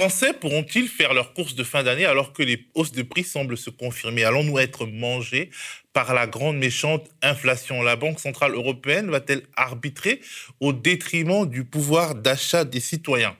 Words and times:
Français 0.00 0.32
pourront-ils 0.32 0.88
faire 0.88 1.12
leurs 1.12 1.34
courses 1.34 1.54
de 1.54 1.62
fin 1.62 1.82
d'année 1.82 2.06
alors 2.06 2.32
que 2.32 2.42
les 2.42 2.64
hausses 2.72 2.92
de 2.92 3.02
prix 3.02 3.22
semblent 3.22 3.58
se 3.58 3.68
confirmer? 3.68 4.24
Allons-nous 4.24 4.58
être 4.58 4.86
mangés 4.86 5.50
par 5.92 6.14
la 6.14 6.26
grande 6.26 6.56
méchante 6.56 7.10
inflation? 7.20 7.82
La 7.82 7.96
Banque 7.96 8.18
centrale 8.18 8.54
européenne 8.54 9.10
va-t-elle 9.10 9.42
arbitrer 9.56 10.22
au 10.58 10.72
détriment 10.72 11.46
du 11.46 11.64
pouvoir 11.64 12.14
d'achat 12.14 12.64
des 12.64 12.80
citoyens? 12.80 13.36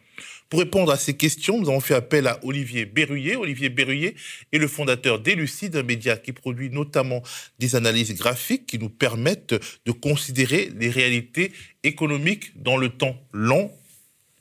Pour 0.50 0.60
répondre 0.60 0.92
à 0.92 0.98
ces 0.98 1.16
questions, 1.16 1.58
nous 1.58 1.70
avons 1.70 1.80
fait 1.80 1.94
appel 1.94 2.26
à 2.26 2.38
Olivier 2.42 2.84
Berruyer. 2.84 3.36
Olivier 3.36 3.70
Berruyer 3.70 4.14
est 4.52 4.58
le 4.58 4.68
fondateur 4.68 5.18
d'Elucide, 5.18 5.76
un 5.76 5.82
média 5.82 6.18
qui 6.18 6.32
produit 6.32 6.68
notamment 6.68 7.22
des 7.58 7.74
analyses 7.74 8.14
graphiques 8.14 8.66
qui 8.66 8.78
nous 8.78 8.90
permettent 8.90 9.54
de 9.86 9.92
considérer 9.92 10.70
les 10.78 10.90
réalités 10.90 11.52
économiques 11.84 12.52
dans 12.62 12.76
le 12.76 12.90
temps 12.90 13.16
long. 13.32 13.72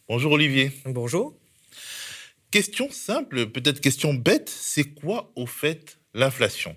Bonjour 0.09 0.33
Olivier. 0.33 0.73
Bonjour. 0.83 1.38
Question 2.51 2.89
simple, 2.89 3.45
peut-être 3.51 3.79
question 3.79 4.15
bête, 4.15 4.49
c'est 4.49 4.85
quoi 4.85 5.31
au 5.35 5.45
fait 5.45 5.99
l'inflation? 6.15 6.75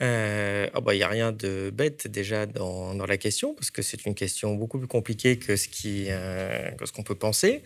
Euh, 0.00 0.68
oh 0.76 0.80
bah, 0.80 0.94
il 0.94 0.98
n'y 0.98 1.02
a 1.02 1.08
rien 1.08 1.32
de 1.32 1.70
bête 1.74 2.06
déjà 2.06 2.46
dans, 2.46 2.94
la 2.94 3.16
question, 3.16 3.52
parce 3.54 3.72
que 3.72 3.82
c'est 3.82 4.06
une 4.06 4.14
question 4.14 4.54
beaucoup 4.54 4.78
plus 4.78 4.86
compliquée 4.86 5.38
que 5.40 5.56
ce 5.56 5.68
euh, 6.08 6.70
qu'on 6.94 7.02
peut 7.02 7.16
penser. 7.16 7.64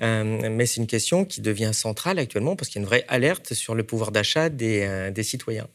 Euh, 0.00 0.48
mais 0.48 0.66
c'est 0.66 0.80
une 0.80 0.86
question 0.86 1.24
qui 1.24 1.40
devient 1.40 1.72
centrale 1.74 2.20
actuellement, 2.20 2.54
parce 2.54 2.68
qu'il 2.68 2.80
y 2.80 2.84
a 2.84 2.84
une 2.84 2.88
vraie 2.88 3.04
alerte 3.08 3.52
sur 3.52 3.74
le 3.74 3.82
pouvoir 3.82 4.12
d'achat 4.12 4.48
des, 4.48 5.10
des, 5.12 5.22
citoyens. 5.24 5.66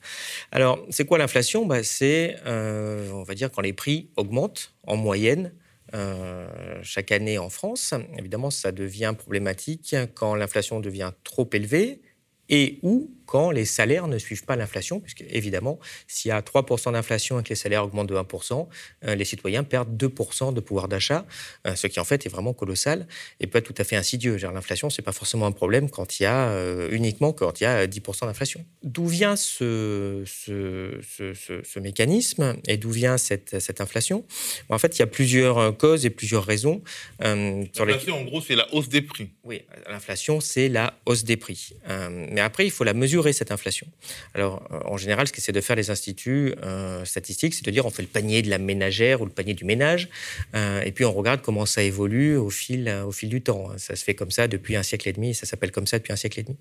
Alors, 0.54 0.84
c'est 0.92 1.06
quoi 1.06 1.18
l'inflation? 1.18 1.66
Bah, 1.66 1.84
C'est, 1.84 2.38
on 2.46 3.24
va 3.24 3.36
dire, 3.36 3.52
quand 3.52 3.62
les 3.62 3.74
prix 3.74 4.10
augmentent 4.16 4.74
en 4.84 4.96
moyenne 4.96 5.52
chaque 6.84 7.12
année 7.12 7.38
en 7.38 7.50
France. 7.50 7.94
Évidemment, 8.18 8.52
ça 8.52 8.72
devient 8.72 9.14
problématique 9.18 9.96
quand 10.16 10.36
l'inflation 10.36 10.80
devient 10.80 11.12
trop 11.24 11.50
élevée 11.54 12.02
et 12.50 12.80
où 12.84 13.12
quand 13.30 13.52
les 13.52 13.66
salaires 13.66 14.08
ne 14.08 14.18
suivent 14.18 14.44
pas 14.44 14.56
l'inflation, 14.56 15.00
puisque 15.00 15.24
évidemment, 15.30 15.78
s'il 16.08 16.30
y 16.30 16.32
a 16.32 16.42
3% 16.42 16.94
d'inflation 16.94 17.40
et 17.40 17.44
que 17.44 17.50
les 17.50 17.56
salaires 17.56 17.84
augmentent 17.84 18.10
de 18.10 18.16
1%, 18.16 18.68
euh, 19.06 19.14
les 19.14 19.24
citoyens 19.24 19.64
perdent 19.64 19.96
2% 19.96 20.52
de 20.52 20.60
pouvoir 20.60 20.88
d'achat, 20.88 21.28
euh, 21.68 21.76
ce 21.76 21.86
qui 21.86 22.00
en 22.00 22.06
fait 22.06 22.26
est 22.26 22.30
vraiment 22.30 22.54
colossal 22.54 23.08
et 23.40 23.46
peut 23.46 23.60
être 23.60 23.72
tout 23.72 23.80
à 23.80 23.84
fait 23.84 23.96
insidieux. 23.96 24.38
L'inflation, 24.38 24.90
ce 24.90 25.00
n'est 25.00 25.06
pas 25.06 25.12
forcément 25.12 25.46
un 25.46 25.52
problème 25.52 25.92
quand 25.92 26.20
il 26.20 26.24
y 26.24 26.26
a 26.26 26.50
euh, 26.50 26.90
uniquement 26.92 27.32
quand 27.32 27.62
il 27.62 27.66
y 27.66 27.68
a 27.68 27.86
10% 27.86 28.26
d'inflation. 28.26 28.66
D'où 28.82 29.06
vient 29.06 29.36
ce, 29.36 30.24
ce, 30.26 31.00
ce, 31.64 31.80
mécanisme 31.80 32.56
et 32.68 32.78
d'où 32.78 32.90
vient 32.90 33.20
cette, 33.20 33.60
cette 33.60 33.80
inflation? 33.80 34.26
En 34.70 34.80
fait, 34.80 34.98
il 34.98 35.02
y 35.02 35.04
a 35.04 35.08
plusieurs 35.08 35.78
causes 35.78 36.04
et 36.04 36.10
plusieurs 36.10 36.46
raisons. 36.46 36.82
l'inflation, 37.20 38.20
en 38.20 38.24
gros, 38.24 38.42
c'est 38.42 38.56
la 38.56 38.74
hausse 38.74 38.90
des 38.90 39.04
prix. 39.04 39.30
Oui, 39.44 39.62
l'inflation, 39.88 40.40
c'est 40.40 40.68
la 40.68 41.00
hausse 41.06 41.24
des 41.24 41.38
prix. 41.38 41.74
mais 41.88 42.42
après, 42.42 42.66
il 42.66 42.72
faut 42.72 42.84
la 42.84 42.96
cette 43.34 43.52
inflation. 43.52 43.88
Alors, 44.34 44.64
euh, 44.72 44.80
en 44.86 44.98
général, 44.98 45.28
ce 45.28 45.34
qu'essaient 45.34 45.52
de 45.52 45.62
faire 45.62 45.76
les 45.76 45.90
instituts 45.90 46.54
euh, 46.64 47.06
statistiques, 47.06 47.54
c'est 47.54 47.66
de 47.66 47.72
dire 47.72 47.86
on 47.86 47.90
fait 47.90 48.02
le 48.02 48.08
panier 48.08 48.42
de 48.42 48.50
la 48.50 48.58
ménagère 48.58 49.22
ou 49.22 49.26
le 49.26 49.32
panier 49.32 49.54
du 49.54 49.66
ménage, 49.66 50.10
euh, 50.56 50.82
et 50.82 50.92
puis 50.92 51.06
on 51.06 51.14
regarde 51.14 51.42
comment 51.42 51.66
ça 51.66 51.84
évolue 51.84 52.38
au 52.38 52.50
fil, 52.50 52.90
au 53.06 53.12
fil 53.12 53.30
du 53.30 53.42
temps. 53.42 53.70
Ça 53.78 53.96
se 53.96 54.04
fait 54.04 54.16
comme 54.16 54.32
ça 54.32 54.48
depuis 54.48 54.76
un 54.76 54.84
siècle 54.84 55.10
et 55.10 55.14
demi, 55.14 55.34
ça 55.36 55.46
s'appelle 55.46 55.72
comme 55.72 55.88
ça 55.88 56.00
depuis 56.00 56.14
un 56.14 56.18
siècle 56.18 56.40
et 56.40 56.44
demi. 56.44 56.58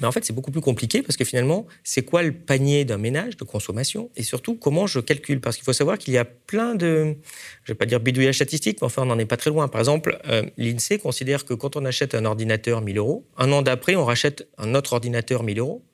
Mais 0.00 0.06
en 0.06 0.12
fait, 0.12 0.24
c'est 0.24 0.32
beaucoup 0.32 0.50
plus 0.50 0.60
compliqué 0.60 1.02
parce 1.02 1.16
que 1.16 1.24
finalement, 1.24 1.66
c'est 1.84 2.02
quoi 2.02 2.22
le 2.22 2.32
panier 2.32 2.84
d'un 2.84 2.98
ménage 2.98 3.36
de 3.36 3.44
consommation 3.44 4.10
Et 4.16 4.22
surtout, 4.22 4.54
comment 4.54 4.86
je 4.86 5.00
calcule? 5.00 5.40
Parce 5.40 5.56
qu'il 5.56 5.64
faut 5.64 5.72
savoir 5.72 5.98
qu'il 5.98 6.14
y 6.14 6.18
a 6.18 6.24
plein 6.24 6.74
de, 6.74 7.16
je 7.64 7.72
vais 7.72 7.76
pas 7.76 7.86
dire 7.86 8.00
bidouillage 8.00 8.36
statistique, 8.36 8.78
mais 8.80 8.86
enfin, 8.86 9.02
on 9.02 9.06
n'en 9.06 9.18
est 9.18 9.26
pas 9.26 9.36
très 9.36 9.50
loin. 9.50 9.68
Par 9.68 9.80
exemple, 9.80 10.18
l'INSEE 10.56 10.98
considère 10.98 11.44
que 11.44 11.54
quand 11.54 11.76
on 11.76 11.84
achète 11.84 12.14
un 12.14 12.24
ordinateur 12.24 12.80
1000 12.80 12.98
euros, 12.98 13.26
un 13.36 13.52
an 13.52 13.62
d'après, 13.62 13.96
on 13.96 14.04
rachète 14.04 14.48
un 14.58 14.74
autre 14.74 14.92
ordinateur 14.92 15.42
1000 15.42 15.58
euros. 15.58 15.84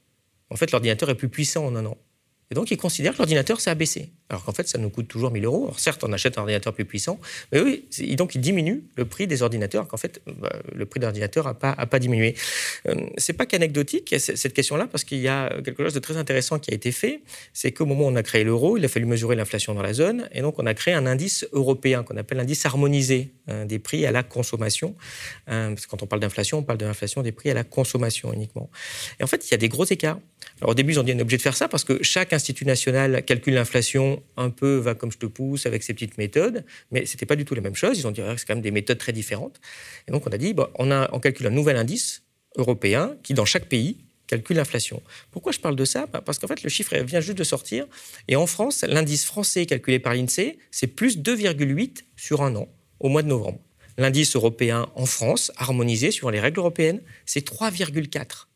En 0.51 0.57
fait, 0.57 0.71
l'ordinateur 0.71 1.09
est 1.11 1.15
plus 1.15 1.29
puissant 1.29 1.67
en 1.67 1.77
un 1.77 1.87
an. 1.87 1.97
Et 2.51 2.55
donc, 2.55 2.71
ils 2.71 2.77
considèrent 2.77 3.15
que 3.15 3.19
l'ordinateur 3.19 3.61
s'est 3.61 3.71
abaissé. 3.71 4.13
Alors 4.33 4.45
qu'en 4.45 4.53
fait, 4.53 4.67
ça 4.67 4.79
nous 4.79 4.89
coûte 4.89 5.09
toujours 5.09 5.31
1000 5.31 5.45
euros. 5.45 5.65
Alors, 5.65 5.79
certes, 5.79 6.03
on 6.05 6.13
achète 6.13 6.39
un 6.39 6.41
ordinateur 6.41 6.73
plus 6.73 6.87
puissant, 6.87 7.21
mais 7.53 7.61
oui, 7.61 7.85
donc 8.17 8.35
il 8.35 8.41
diminue 8.41 8.83
le 8.97 9.05
prix 9.05 9.27
des 9.27 9.43
ordinateurs, 9.43 9.87
qu'en 9.87 9.99
fait, 9.99 10.23
bah, 10.27 10.51
le 10.75 10.87
prix 10.87 11.01
d'ordinateur 11.01 11.45
n'a 11.45 11.55
pas, 11.87 11.99
diminué. 11.99 12.35
Euh, 12.89 12.95
c'est 13.19 13.35
pas 13.35 13.45
qu'anecdotique, 13.45 14.15
cette 14.19 14.55
question-là, 14.55 14.89
parce 14.91 15.05
qu'il 15.05 15.19
y 15.19 15.29
a 15.29 15.61
quelque 15.63 15.85
chose 15.85 15.93
de 15.93 16.01
très 16.01 16.17
intéressant 16.17 16.59
qui 16.59 16.71
a 16.71 16.75
été 16.75 16.93
fait. 16.93 17.21
C'est 17.53 17.73
qu'au 17.73 17.85
moment 17.85 18.07
où 18.07 18.09
on 18.09 18.17
a 18.17 18.23
créé 18.23 18.43
l'euro, 18.43 18.79
il 18.79 18.85
a 18.87 18.89
fallu 18.89 19.05
mesurer 19.05 19.37
l'inflation 19.37 19.75
dans 19.75 19.83
la 19.83 19.93
zone, 19.93 20.29
et 20.33 20.41
donc 20.41 20.59
on 20.59 20.65
a 20.65 20.73
créé 20.73 20.95
un 20.95 21.05
indice 21.05 21.47
européen 21.53 22.03
qu'on 22.03 22.17
appelle 22.17 22.39
l'indice 22.39 22.65
harmonisé 22.65 23.33
hein, 23.49 23.67
des 23.67 23.79
prix 23.79 24.07
à 24.07 24.13
la 24.13 24.23
consommation. 24.23 24.97
Euh, 25.51 25.69
parce 25.69 25.85
que 25.85 25.91
quand 25.91 26.03
on 26.03 26.07
parle 26.07 26.21
d'inflation, 26.21 26.59
on 26.59 26.63
parle 26.63 26.79
de 26.79 26.87
l'inflation 26.87 27.23
des 27.23 27.33
prix 27.33 27.51
à 27.51 27.55
la 27.55 27.65
consommation 27.65 28.33
uniquement. 28.33 28.71
Et 29.21 29.25
en 29.25 29.27
fait, 29.27 29.47
il 29.47 29.51
y 29.51 29.55
a 29.55 29.59
des 29.59 29.69
gros 29.69 29.85
écarts. 29.85 30.19
Alors 30.61 30.71
au 30.71 30.75
début, 30.75 30.93
ils 30.93 31.01
ont 31.01 31.03
dit 31.03 31.13
on 31.13 31.19
est 31.19 31.23
obligé 31.23 31.37
de 31.37 31.43
faire 31.43 31.57
ça 31.57 31.69
parce 31.69 31.85
que 31.85 32.03
chaque 32.03 32.33
institut 32.33 32.65
national 32.65 33.25
calcule 33.25 33.55
l'inflation 33.55 34.22
un 34.37 34.51
peu, 34.51 34.77
va 34.77 34.95
comme 34.95 35.13
je 35.13 35.19
te 35.19 35.27
pousse, 35.27 35.67
avec 35.67 35.83
ses 35.83 35.95
petites 35.95 36.19
méthodes, 36.19 36.65
mais 36.91 37.07
ce 37.07 37.15
n'était 37.15 37.27
pas 37.27 37.37
du 37.37 37.45
tout 37.45 37.55
la 37.55 37.61
même 37.61 37.75
chose. 37.75 37.99
Ils 37.99 38.07
ont 38.07 38.11
dit 38.11 38.21
que 38.21 38.37
c'est 38.37 38.47
quand 38.47 38.55
même 38.55 38.63
des 38.63 38.71
méthodes 38.71 38.99
très 38.99 39.13
différentes. 39.13 39.61
Et 40.09 40.13
donc 40.13 40.27
on 40.27 40.31
a 40.31 40.39
dit 40.39 40.55
on, 40.79 40.91
a, 40.91 41.09
on 41.13 41.21
calcule 41.21 41.47
un 41.47 41.51
nouvel 41.51 41.77
indice 41.77 42.23
européen 42.57 43.17
qui, 43.23 43.35
dans 43.35 43.45
chaque 43.45 43.67
pays, 43.67 43.99
calcule 44.27 44.57
l'inflation. 44.57 45.03
Pourquoi 45.31 45.53
je 45.53 45.61
parle 45.61 45.77
de 45.77 45.85
ça? 45.85 46.07
Bah, 46.07 46.23
Parce 46.25 46.39
qu'en 46.39 46.49
fait, 46.49 46.63
le 46.63 46.71
chiffre 46.71 46.97
vient 46.99 47.21
juste 47.21 47.39
de 47.39 47.45
sortir. 47.45 47.87
Et 48.29 48.37
en 48.37 48.47
France, 48.47 48.85
l'indice 48.87 49.25
français 49.25 49.67
calculé 49.67 49.99
par 49.99 50.15
l'INSEE, 50.15 50.59
c'est 50.71 50.87
plus 50.87 51.19
2,8 51.19 52.05
sur 52.17 52.43
un 52.43 52.55
an, 52.57 52.69
au 53.01 53.09
mois 53.09 53.23
de 53.23 53.29
novembre. 53.29 53.61
L'indice 53.99 54.37
européen 54.37 54.89
en 54.95 55.07
France, 55.07 55.53
harmonisé 55.57 56.11
sur 56.11 56.31
les 56.31 56.41
règles 56.41 56.61
européennes, 56.61 57.03
c'est 57.27 57.47
3,4 57.47 58.47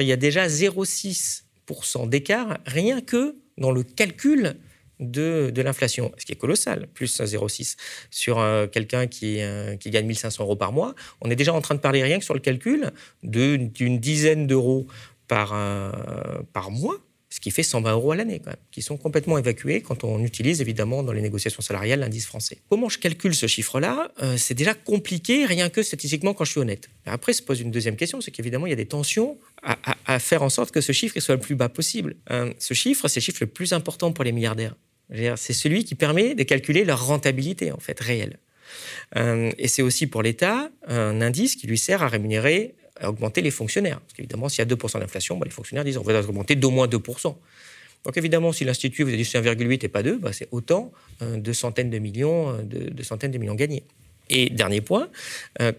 il 0.00 0.06
y 0.06 0.12
a 0.12 0.16
déjà 0.16 0.46
0,6% 0.46 2.08
d'écart 2.08 2.58
rien 2.66 3.00
que 3.00 3.36
dans 3.58 3.70
le 3.70 3.82
calcul 3.82 4.56
de, 5.02 5.62
l'inflation, 5.62 6.12
ce 6.18 6.24
qui 6.24 6.32
est 6.32 6.36
colossal, 6.36 6.88
plus 6.94 7.20
0,6 7.20 7.76
sur 8.10 8.38
euh, 8.38 8.66
quelqu'un 8.66 9.06
qui, 9.06 9.40
euh, 9.40 9.76
qui 9.76 9.90
gagne 9.90 10.06
1500 10.06 10.44
euros 10.44 10.56
par 10.56 10.72
mois. 10.72 10.94
On 11.20 11.30
est 11.30 11.36
déjà 11.36 11.52
en 11.52 11.60
train 11.60 11.74
de 11.74 11.80
parler 11.80 12.02
rien 12.02 12.18
que 12.18 12.24
sur 12.24 12.34
le 12.34 12.40
calcul 12.40 12.90
d'une 13.22 13.98
dizaine 13.98 14.46
d'euros 14.46 14.86
par, 15.28 15.52
euh, 15.54 15.90
par 16.52 16.70
mois 16.70 16.98
ce 17.30 17.40
qui 17.40 17.50
fait 17.50 17.62
120 17.62 17.92
euros 17.92 18.12
à 18.12 18.16
l'année, 18.16 18.42
qui 18.70 18.82
sont 18.82 18.98
complètement 18.98 19.38
évacués 19.38 19.80
quand 19.80 20.04
on 20.04 20.22
utilise 20.22 20.60
évidemment 20.60 21.02
dans 21.02 21.12
les 21.12 21.22
négociations 21.22 21.62
salariales 21.62 22.00
l'indice 22.00 22.26
français. 22.26 22.58
Comment 22.68 22.90
je 22.90 22.98
calcule 22.98 23.34
ce 23.34 23.46
chiffre-là 23.46 24.12
C'est 24.36 24.52
déjà 24.52 24.74
compliqué, 24.74 25.46
rien 25.46 25.70
que 25.70 25.82
statistiquement 25.82 26.34
quand 26.34 26.44
je 26.44 26.50
suis 26.50 26.60
honnête. 26.60 26.90
Après 27.06 27.32
se 27.32 27.40
pose 27.40 27.62
une 27.62 27.70
deuxième 27.70 27.96
question, 27.96 28.20
c'est 28.20 28.32
qu'évidemment 28.32 28.66
il 28.66 28.70
y 28.70 28.74
a 28.74 28.76
des 28.76 28.84
tensions 28.84 29.38
à, 29.62 30.18
faire 30.18 30.42
en 30.42 30.50
sorte 30.50 30.72
que 30.72 30.82
ce 30.82 30.92
chiffre 30.92 31.18
soit 31.20 31.36
le 31.36 31.40
plus 31.40 31.54
bas 31.54 31.70
possible. 31.70 32.16
Ce 32.58 32.74
chiffre, 32.74 33.08
c'est 33.08 33.20
le 33.20 33.24
chiffre 33.24 33.38
le 33.40 33.46
plus 33.46 33.72
important 33.72 34.12
pour 34.12 34.24
les 34.24 34.32
milliardaires. 34.32 34.74
C'est 35.36 35.52
celui 35.52 35.84
qui 35.84 35.94
permet 35.94 36.34
de 36.34 36.42
calculer 36.42 36.84
leur 36.84 37.06
rentabilité 37.06 37.72
en 37.72 37.78
fait 37.78 37.98
réelle. 38.00 38.38
Euh, 39.16 39.50
et 39.58 39.68
c'est 39.68 39.82
aussi 39.82 40.06
pour 40.06 40.22
l'État 40.22 40.70
un 40.86 41.20
indice 41.20 41.56
qui 41.56 41.66
lui 41.66 41.78
sert 41.78 42.02
à 42.02 42.08
rémunérer 42.08 42.74
augmenter 43.02 43.40
les 43.40 43.50
fonctionnaires. 43.50 44.00
Parce 44.00 44.12
qu'évidemment, 44.14 44.48
s'il 44.48 44.60
y 44.60 44.62
a 44.62 44.74
2% 44.74 45.00
d'inflation, 45.00 45.36
bah, 45.36 45.44
les 45.44 45.50
fonctionnaires 45.50 45.84
disent 45.84 45.98
on 45.98 46.02
va 46.02 46.20
augmenter 46.20 46.54
d'au 46.54 46.70
moins 46.70 46.86
2%. 46.86 47.34
Donc 48.04 48.16
évidemment, 48.16 48.52
si 48.52 48.64
l'Institut 48.64 49.02
vous 49.02 49.12
a 49.12 49.16
dit 49.16 49.24
c'est 49.24 49.40
1,8 49.40 49.84
et 49.84 49.88
pas 49.88 50.02
2, 50.02 50.18
bah, 50.18 50.32
c'est 50.32 50.48
autant 50.50 50.92
euh, 51.20 51.36
de 51.36 51.52
centaines 51.52 51.90
de 51.90 51.98
millions, 51.98 52.50
euh, 52.50 53.02
centaines 53.02 53.32
de 53.32 53.38
millions 53.38 53.54
gagnés. 53.54 53.84
Et 54.30 54.48
dernier 54.50 54.80
point, 54.80 55.08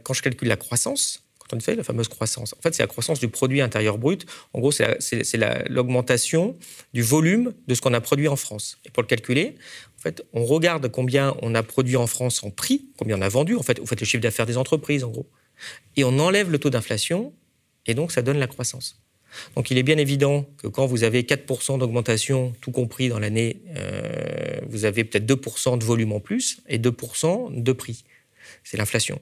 quand 0.03 0.13
je 0.13 0.21
calcule 0.21 0.47
la 0.47 0.57
croissance, 0.57 1.22
quand 1.49 1.57
on 1.57 1.59
fait 1.59 1.75
la 1.75 1.83
fameuse 1.83 2.07
croissance, 2.07 2.53
en 2.53 2.61
fait, 2.61 2.73
c'est 2.73 2.83
la 2.83 2.87
croissance 2.87 3.19
du 3.19 3.27
produit 3.27 3.61
intérieur 3.61 3.97
brut. 3.97 4.25
En 4.53 4.59
gros, 4.59 4.71
c'est 4.71 5.37
l'augmentation 5.69 6.57
du 6.93 7.01
volume 7.01 7.53
de 7.67 7.75
ce 7.75 7.81
qu'on 7.81 7.93
a 7.93 8.01
produit 8.01 8.27
en 8.27 8.35
France. 8.35 8.79
Et 8.85 8.89
pour 8.89 9.03
le 9.03 9.07
calculer, 9.07 9.55
en 9.97 10.01
fait, 10.01 10.25
on 10.33 10.45
regarde 10.45 10.89
combien 10.89 11.35
on 11.41 11.55
a 11.55 11.63
produit 11.63 11.97
en 11.97 12.07
France 12.07 12.43
en 12.43 12.49
prix, 12.49 12.85
combien 12.97 13.17
on 13.17 13.21
a 13.21 13.29
vendu. 13.29 13.55
En 13.55 13.63
fait, 13.63 13.79
vous 13.79 13.85
faites 13.85 13.99
le 13.99 14.05
chiffre 14.05 14.23
d'affaires 14.23 14.45
des 14.45 14.57
entreprises, 14.57 15.03
en 15.03 15.09
gros 15.09 15.27
et 15.95 16.03
on 16.03 16.19
enlève 16.19 16.51
le 16.51 16.59
taux 16.59 16.69
d'inflation, 16.69 17.33
et 17.85 17.93
donc 17.93 18.11
ça 18.11 18.21
donne 18.21 18.37
la 18.37 18.47
croissance. 18.47 18.99
Donc 19.55 19.71
il 19.71 19.77
est 19.77 19.83
bien 19.83 19.97
évident 19.97 20.45
que 20.57 20.67
quand 20.67 20.85
vous 20.85 21.03
avez 21.03 21.23
4% 21.23 21.79
d'augmentation, 21.79 22.53
tout 22.61 22.71
compris 22.71 23.09
dans 23.09 23.19
l'année, 23.19 23.61
euh, 23.75 24.59
vous 24.67 24.85
avez 24.85 25.03
peut-être 25.03 25.25
2% 25.25 25.79
de 25.79 25.83
volume 25.83 26.11
en 26.11 26.19
plus 26.19 26.61
et 26.69 26.77
2% 26.77 27.61
de 27.63 27.71
prix. 27.71 28.03
C'est 28.63 28.77
l'inflation. 28.77 29.19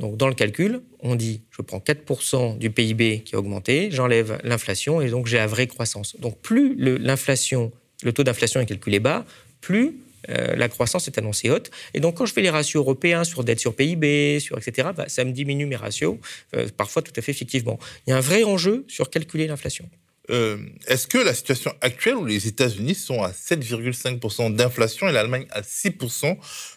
Donc 0.00 0.16
dans 0.16 0.28
le 0.28 0.34
calcul, 0.34 0.80
on 1.00 1.14
dit 1.14 1.42
je 1.50 1.62
prends 1.62 1.78
4% 1.78 2.58
du 2.58 2.70
PIB 2.70 3.20
qui 3.20 3.36
a 3.36 3.38
augmenté, 3.38 3.90
j'enlève 3.92 4.40
l'inflation 4.42 5.00
et 5.00 5.10
donc 5.10 5.26
j'ai 5.26 5.36
la 5.36 5.46
vraie 5.46 5.66
croissance. 5.66 6.16
Donc 6.18 6.38
plus 6.38 6.74
l'inflation, 6.76 7.70
le 8.02 8.12
taux 8.12 8.24
d'inflation 8.24 8.60
est 8.60 8.66
calculé 8.66 8.98
bas, 8.98 9.24
plus 9.60 10.00
euh, 10.28 10.56
la 10.56 10.68
croissance 10.68 11.06
est 11.06 11.18
annoncée 11.18 11.50
haute. 11.50 11.70
Et 11.94 12.00
donc, 12.00 12.16
quand 12.16 12.26
je 12.26 12.32
fais 12.32 12.42
les 12.42 12.50
ratios 12.50 12.82
européens 12.82 13.24
sur 13.24 13.42
dette 13.44 13.60
sur 13.60 13.74
PIB, 13.74 14.40
sur 14.40 14.58
etc., 14.58 14.88
bah, 14.94 15.06
ça 15.08 15.24
me 15.24 15.32
diminue 15.32 15.66
mes 15.66 15.76
ratios, 15.76 16.18
euh, 16.54 16.68
parfois 16.76 17.02
tout 17.02 17.12
à 17.16 17.22
fait 17.22 17.32
fictivement. 17.32 17.78
Il 18.06 18.10
y 18.10 18.12
a 18.12 18.16
un 18.16 18.20
vrai 18.20 18.44
enjeu 18.44 18.84
sur 18.88 19.10
calculer 19.10 19.46
l'inflation. 19.46 19.88
Euh, 20.30 20.58
est-ce 20.86 21.06
que 21.06 21.18
la 21.18 21.34
situation 21.34 21.72
actuelle 21.80 22.14
où 22.14 22.24
les 22.24 22.46
États-Unis 22.46 22.94
sont 22.94 23.22
à 23.22 23.30
7,5% 23.30 24.54
d'inflation 24.54 25.08
et 25.08 25.12
l'Allemagne 25.12 25.46
à 25.50 25.62
6% 25.62 26.36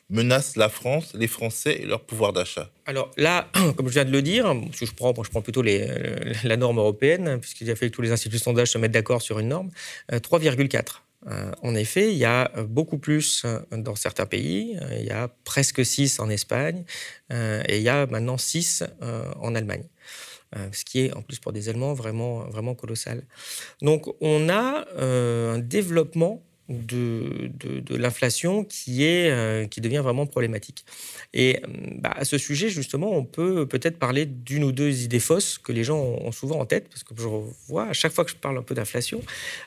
menace 0.09 0.55
la 0.55 0.69
France, 0.69 1.13
les 1.13 1.27
Français 1.27 1.77
et 1.81 1.85
leur 1.85 2.01
pouvoir 2.01 2.33
d'achat? 2.33 2.71
Alors 2.85 3.11
là, 3.17 3.50
comme 3.77 3.88
je 3.88 3.94
viens 3.94 4.05
de 4.05 4.11
le 4.11 4.21
dire, 4.21 4.53
je 4.71 4.91
prends, 4.91 5.13
je 5.23 5.29
prends 5.29 5.41
plutôt 5.41 5.61
les, 5.61 5.88
la 6.44 6.57
norme 6.57 6.79
européenne, 6.79 7.39
puisqu'il 7.39 7.69
a 7.69 7.75
fallu 7.75 7.91
que 7.91 7.95
tous 7.95 8.01
les 8.01 8.11
instituts 8.11 8.38
de 8.38 8.41
sondage 8.41 8.69
se 8.69 8.77
mettent 8.77 8.91
d'accord 8.91 9.21
sur 9.21 9.39
une 9.39 9.50
norme, 9.50 9.69
3,4. 10.11 11.01
Euh, 11.25 11.51
en 11.61 11.73
effet, 11.75 12.11
il 12.11 12.17
y 12.17 12.25
a 12.25 12.51
beaucoup 12.67 12.97
plus 12.97 13.45
dans 13.71 13.95
certains 13.95 14.25
pays. 14.25 14.77
Il 15.00 15.05
y 15.05 15.11
a 15.11 15.29
presque 15.45 15.85
6 15.85 16.19
en 16.19 16.29
Espagne 16.29 16.83
et 17.31 17.77
il 17.77 17.83
y 17.83 17.89
a 17.89 18.07
maintenant 18.07 18.38
6 18.38 18.83
en 19.39 19.55
Allemagne. 19.55 19.85
Euh, 20.55 20.67
ce 20.71 20.85
qui 20.85 21.00
est 21.00 21.13
en 21.13 21.21
plus 21.21 21.39
pour 21.39 21.51
des 21.51 21.69
Allemands 21.69 21.94
vraiment, 21.94 22.39
vraiment 22.50 22.75
colossal. 22.75 23.23
Donc 23.81 24.07
on 24.21 24.50
a 24.50 24.85
euh, 24.97 25.55
un 25.55 25.59
développement 25.59 26.44
de, 26.69 27.51
de, 27.60 27.95
l'inflation 27.98 28.63
qui, 28.63 29.04
est, 29.04 29.30
euh, 29.30 29.65
qui 29.68 29.81
devient 29.81 29.98
vraiment 29.98 30.25
problématique. 30.25 30.86
Et 31.33 31.62
bah, 32.00 32.13
à 32.15 32.24
ce 32.24 32.38
sujet, 32.38 32.69
justement, 32.69 33.12
on 33.12 33.25
peut 33.25 33.65
peut-être 33.68 34.00
parler 34.00 34.25
d'une 34.25 34.63
ou 34.63 34.71
deux 34.71 35.04
idées 35.04 35.19
fausses 35.19 35.57
que 35.57 35.74
les 35.74 35.83
gens 35.83 36.00
ont 36.00 36.31
souvent 36.31 36.60
en 36.60 36.65
tête, 36.65 36.88
parce 36.89 37.04
que 37.04 37.13
je 37.18 37.27
vois 37.68 37.88
à 37.88 37.94
chaque 37.94 38.13
fois 38.13 38.24
que 38.24 38.31
je 38.31 38.38
parle 38.38 38.57
un 38.57 38.62
peu 38.62 38.75
d'inflation, 38.75 39.21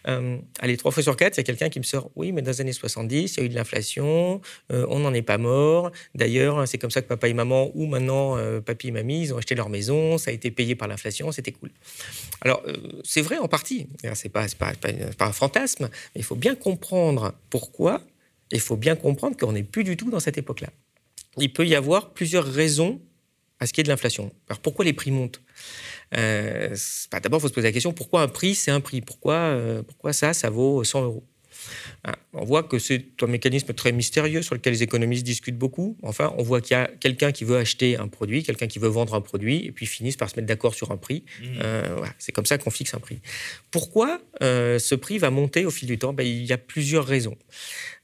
euh, 0.08 0.38
allez, 0.60 0.76
trois 0.78 0.90
fois 0.90 1.02
sur 1.02 1.16
quatre, 1.16 1.36
il 1.36 1.40
y 1.40 1.40
a 1.40 1.44
quelqu'un 1.44 1.68
qui 1.68 1.78
me 1.78 1.84
sort 1.84 2.10
Oui, 2.16 2.32
mais 2.32 2.40
dans 2.40 2.50
les 2.50 2.60
années 2.62 2.72
70, 2.72 3.34
il 3.34 3.40
y 3.40 3.42
a 3.42 3.46
eu 3.46 3.48
de 3.50 3.54
l'inflation, 3.54 4.40
euh, 4.72 4.86
on 4.88 5.00
n'en 5.00 5.12
est 5.12 5.22
pas 5.22 5.38
mort. 5.38 5.92
D'ailleurs, 6.14 6.66
c'est 6.66 6.78
comme 6.78 6.90
ça 6.90 7.02
que 7.02 7.08
papa 7.08 7.28
et 7.28 7.34
maman, 7.34 7.70
ou 7.74 7.86
maintenant 7.86 8.36
papy 8.62 8.88
et 8.88 8.90
mamie, 8.90 9.22
ils 9.22 9.34
ont 9.34 9.38
acheté 9.38 9.54
leur 9.54 9.68
maison, 9.68 10.16
ça 10.16 10.30
a 10.30 10.34
été 10.34 10.50
payé 10.50 10.74
par 10.74 10.88
l'inflation, 10.88 11.30
c'était 11.30 11.52
cool. 11.52 11.70
Alors, 12.40 12.62
c'est 13.04 13.22
vrai 13.22 13.36
en 13.38 13.48
partie, 13.48 13.86
c'est 14.14 14.30
pas, 14.30 14.46
pas, 14.58 14.72
pas 15.18 15.26
un 15.26 15.32
fantasme, 15.32 15.88
mais 16.14 16.20
il 16.20 16.24
faut 16.24 16.34
bien 16.34 16.54
comprendre 16.54 16.85
comprendre 16.86 17.34
pourquoi, 17.50 18.00
il 18.52 18.60
faut 18.60 18.76
bien 18.76 18.96
comprendre 18.96 19.36
qu'on 19.36 19.52
n'est 19.52 19.64
plus 19.64 19.84
du 19.84 19.96
tout 19.96 20.10
dans 20.10 20.20
cette 20.20 20.38
époque-là. 20.38 20.68
Il 21.38 21.52
peut 21.52 21.66
y 21.66 21.74
avoir 21.74 22.12
plusieurs 22.12 22.44
raisons 22.44 23.00
à 23.58 23.66
ce 23.66 23.72
qui 23.72 23.80
est 23.80 23.84
de 23.84 23.88
l'inflation. 23.88 24.32
Alors 24.48 24.60
pourquoi 24.60 24.84
les 24.84 24.92
prix 24.92 25.10
montent? 25.10 25.42
Euh, 26.16 26.76
D'abord, 27.10 27.40
il 27.40 27.42
faut 27.42 27.48
se 27.48 27.52
poser 27.52 27.66
la 27.68 27.72
question 27.72 27.92
pourquoi 27.92 28.22
un 28.22 28.28
prix, 28.28 28.54
c'est 28.54 28.70
un 28.70 28.80
prix? 28.80 29.00
Pourquoi, 29.00 29.34
euh, 29.34 29.82
pourquoi 29.82 30.12
ça, 30.12 30.32
ça 30.32 30.50
vaut 30.50 30.84
100 30.84 31.02
euros? 31.02 31.24
On 32.32 32.44
voit 32.44 32.62
que 32.62 32.78
c'est 32.78 33.04
un 33.22 33.26
mécanisme 33.26 33.72
très 33.74 33.92
mystérieux 33.92 34.42
sur 34.42 34.54
lequel 34.54 34.72
les 34.72 34.82
économistes 34.82 35.24
discutent 35.24 35.58
beaucoup. 35.58 35.96
Enfin, 36.02 36.32
on 36.38 36.42
voit 36.42 36.60
qu'il 36.60 36.76
y 36.76 36.80
a 36.80 36.88
quelqu'un 37.00 37.32
qui 37.32 37.44
veut 37.44 37.56
acheter 37.56 37.96
un 37.96 38.08
produit, 38.08 38.42
quelqu'un 38.42 38.66
qui 38.66 38.78
veut 38.78 38.88
vendre 38.88 39.14
un 39.14 39.20
produit, 39.20 39.64
et 39.64 39.72
puis 39.72 39.86
finissent 39.86 40.16
par 40.16 40.30
se 40.30 40.36
mettre 40.36 40.46
d'accord 40.46 40.74
sur 40.74 40.90
un 40.90 40.96
prix. 40.96 41.24
Mmh. 41.40 41.44
Euh, 41.62 42.06
c'est 42.18 42.32
comme 42.32 42.46
ça 42.46 42.58
qu'on 42.58 42.70
fixe 42.70 42.94
un 42.94 43.00
prix. 43.00 43.20
Pourquoi 43.70 44.20
euh, 44.42 44.78
ce 44.78 44.94
prix 44.94 45.18
va 45.18 45.30
monter 45.30 45.66
au 45.66 45.70
fil 45.70 45.88
du 45.88 45.98
temps? 45.98 46.12
Ben, 46.12 46.26
Il 46.26 46.44
y 46.44 46.52
a 46.52 46.58
plusieurs 46.58 47.06
raisons. 47.06 47.36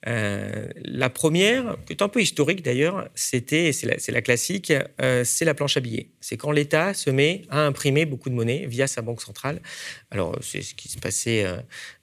Euh, 0.08 0.66
la 0.76 1.10
première, 1.10 1.76
qui 1.86 1.92
est 1.92 2.02
un 2.02 2.08
peu 2.08 2.20
historique 2.20 2.62
d'ailleurs, 2.62 3.08
c'était, 3.14 3.72
c'est 3.72 3.86
la, 3.86 3.96
la, 4.08 4.22
classique, 4.22 4.72
euh, 5.00 5.22
c'est 5.24 5.44
la 5.44 5.54
planche 5.54 5.76
à 5.76 5.80
billets. 5.80 6.08
C'est 6.20 6.36
quand 6.36 6.50
l'État 6.50 6.92
se 6.92 7.10
met 7.10 7.42
à 7.50 7.60
imprimer 7.60 8.04
beaucoup 8.04 8.28
de 8.28 8.34
monnaie 8.34 8.66
via 8.66 8.86
sa 8.86 9.02
banque 9.02 9.22
centrale. 9.22 9.60
Alors, 10.10 10.36
c'est 10.40 10.62
ce 10.62 10.74
qui 10.74 10.88
se 10.88 10.98
passait 10.98 11.44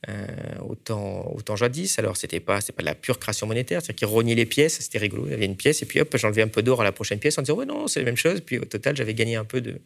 euh, 0.08 0.26
au, 0.68 0.76
temps, 0.76 1.30
au 1.36 1.42
temps 1.42 1.58
jadis. 1.58 2.00
Alors, 2.00 2.16
c'était 2.16 2.40
pas, 2.40 2.60
pas 2.60 2.82
de 2.82 2.86
la 2.86 2.96
pure 2.96 3.20
création 3.20 3.48
monétaire, 3.48 3.82
c'est-à-dire 3.82 3.96
qu'ils 3.96 4.08
rognaient 4.08 4.36
les 4.36 4.46
pièces, 4.46 4.80
c'était 4.80 4.98
rigolo. 4.98 5.26
Il 5.26 5.32
y 5.32 5.34
avait 5.34 5.46
une 5.46 5.58
pièce, 5.58 5.82
et 5.82 5.86
puis 5.86 6.00
hop, 6.00 6.16
j'enlevais 6.16 6.42
un 6.42 6.48
peu 6.48 6.62
d'or 6.62 6.82
à 6.82 6.84
la 6.86 6.94
prochaine 6.94 7.20
pièce 7.20 7.38
en 7.38 7.42
disant, 7.42 7.56
ouais, 7.56 7.66
non, 7.66 7.88
c'est 7.88 8.00
la 8.00 8.06
même 8.06 8.18
chose. 8.18 8.40
Puis 8.42 8.60
au 8.60 8.66
total, 8.66 8.96
j'avais 8.96 9.14
gagné 9.14 9.36
un 9.36 9.46
peu, 9.46 9.60
de, 9.60 9.82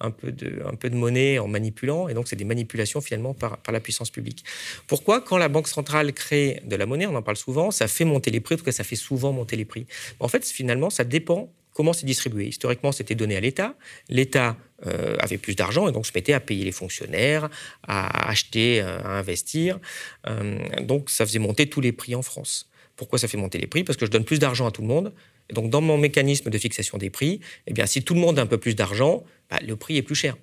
un, 0.00 0.12
peu 0.12 0.30
de, 0.30 0.62
un 0.64 0.76
peu 0.76 0.88
de 0.88 0.96
monnaie 0.96 1.40
en 1.40 1.48
manipulant. 1.48 2.08
Et 2.08 2.14
donc, 2.14 2.28
c'est 2.28 2.36
des 2.36 2.44
manipulations 2.44 3.00
finalement 3.00 3.34
par, 3.34 3.58
par 3.58 3.72
la 3.72 3.80
puissance 3.80 4.10
publique. 4.10 4.44
Pourquoi, 4.86 5.20
quand 5.20 5.36
la 5.36 5.48
banque 5.48 5.68
centrale 5.68 6.12
crée 6.12 6.62
de 6.64 6.76
la 6.76 6.86
monnaie, 6.86 7.06
on 7.06 7.14
en 7.16 7.22
parle 7.22 7.36
souvent, 7.36 7.55
ça 7.70 7.88
fait 7.88 8.04
monter 8.04 8.30
les 8.30 8.40
prix, 8.40 8.54
en 8.54 8.58
tout 8.58 8.64
cas 8.64 8.72
ça 8.72 8.84
fait 8.84 8.96
souvent 8.96 9.32
monter 9.32 9.56
les 9.56 9.64
prix. 9.64 9.86
En 10.20 10.28
fait, 10.28 10.46
finalement, 10.46 10.90
ça 10.90 11.04
dépend 11.04 11.52
comment 11.76 11.92
c'est 11.92 12.06
distribué. 12.06 12.46
Historiquement, 12.46 12.90
c'était 12.90 13.14
donné 13.14 13.36
à 13.36 13.40
l'État. 13.40 13.74
L'État 14.08 14.56
euh, 14.86 15.16
avait 15.18 15.36
plus 15.36 15.54
d'argent 15.54 15.86
et 15.88 15.92
donc 15.92 16.06
se 16.06 16.12
mettait 16.14 16.32
à 16.32 16.40
payer 16.40 16.64
les 16.64 16.72
fonctionnaires, 16.72 17.50
à 17.86 18.30
acheter, 18.30 18.80
euh, 18.80 18.98
à 19.02 19.18
investir. 19.18 19.78
Euh, 20.26 20.58
donc 20.80 21.10
ça 21.10 21.26
faisait 21.26 21.38
monter 21.38 21.68
tous 21.68 21.82
les 21.82 21.92
prix 21.92 22.14
en 22.14 22.22
France. 22.22 22.70
Pourquoi 22.96 23.18
ça 23.18 23.28
fait 23.28 23.36
monter 23.36 23.58
les 23.58 23.66
prix? 23.66 23.84
Parce 23.84 23.98
que 23.98 24.06
je 24.06 24.10
donne 24.10 24.24
plus 24.24 24.38
d'argent 24.38 24.66
à 24.66 24.70
tout 24.70 24.80
le 24.80 24.88
monde. 24.88 25.12
Et 25.50 25.52
donc 25.52 25.68
dans 25.68 25.82
mon 25.82 25.98
mécanisme 25.98 26.48
de 26.48 26.56
fixation 26.56 26.96
des 26.96 27.10
prix, 27.10 27.40
eh 27.66 27.74
bien, 27.74 27.84
si 27.84 28.02
tout 28.02 28.14
le 28.14 28.20
monde 28.20 28.38
a 28.38 28.42
un 28.42 28.46
peu 28.46 28.58
plus 28.58 28.74
d'argent, 28.74 29.22
bah, 29.50 29.58
le 29.62 29.76
prix 29.76 29.98
est 29.98 30.02
plus 30.02 30.14
cher. 30.14 30.36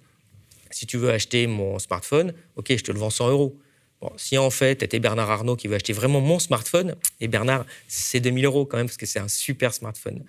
Si 0.70 0.86
tu 0.86 0.98
veux 0.98 1.10
acheter 1.10 1.48
mon 1.48 1.80
smartphone, 1.80 2.34
ok, 2.58 2.68
je 2.78 2.84
te 2.84 2.92
le 2.92 3.00
vends 3.00 3.10
100 3.10 3.30
euros 3.30 3.58
si 4.18 4.38
en 4.38 4.50
fait, 4.50 4.88
tu 4.88 5.00
Bernard 5.00 5.30
Arnault 5.30 5.56
qui 5.56 5.68
veut 5.68 5.76
acheter 5.76 5.94
vraiment 5.94 6.22
mon 6.22 6.40
smartphone, 6.40 6.96
et 7.22 7.28
Bernard, 7.28 7.66
c'est 7.88 8.20
2000 8.20 8.46
euros 8.46 8.66
quand 8.66 8.78
même, 8.78 8.88
parce 8.88 8.98
que 8.98 9.06
c'est 9.06 9.20
un 9.20 9.28
super 9.28 9.74
smartphone. 9.74 10.24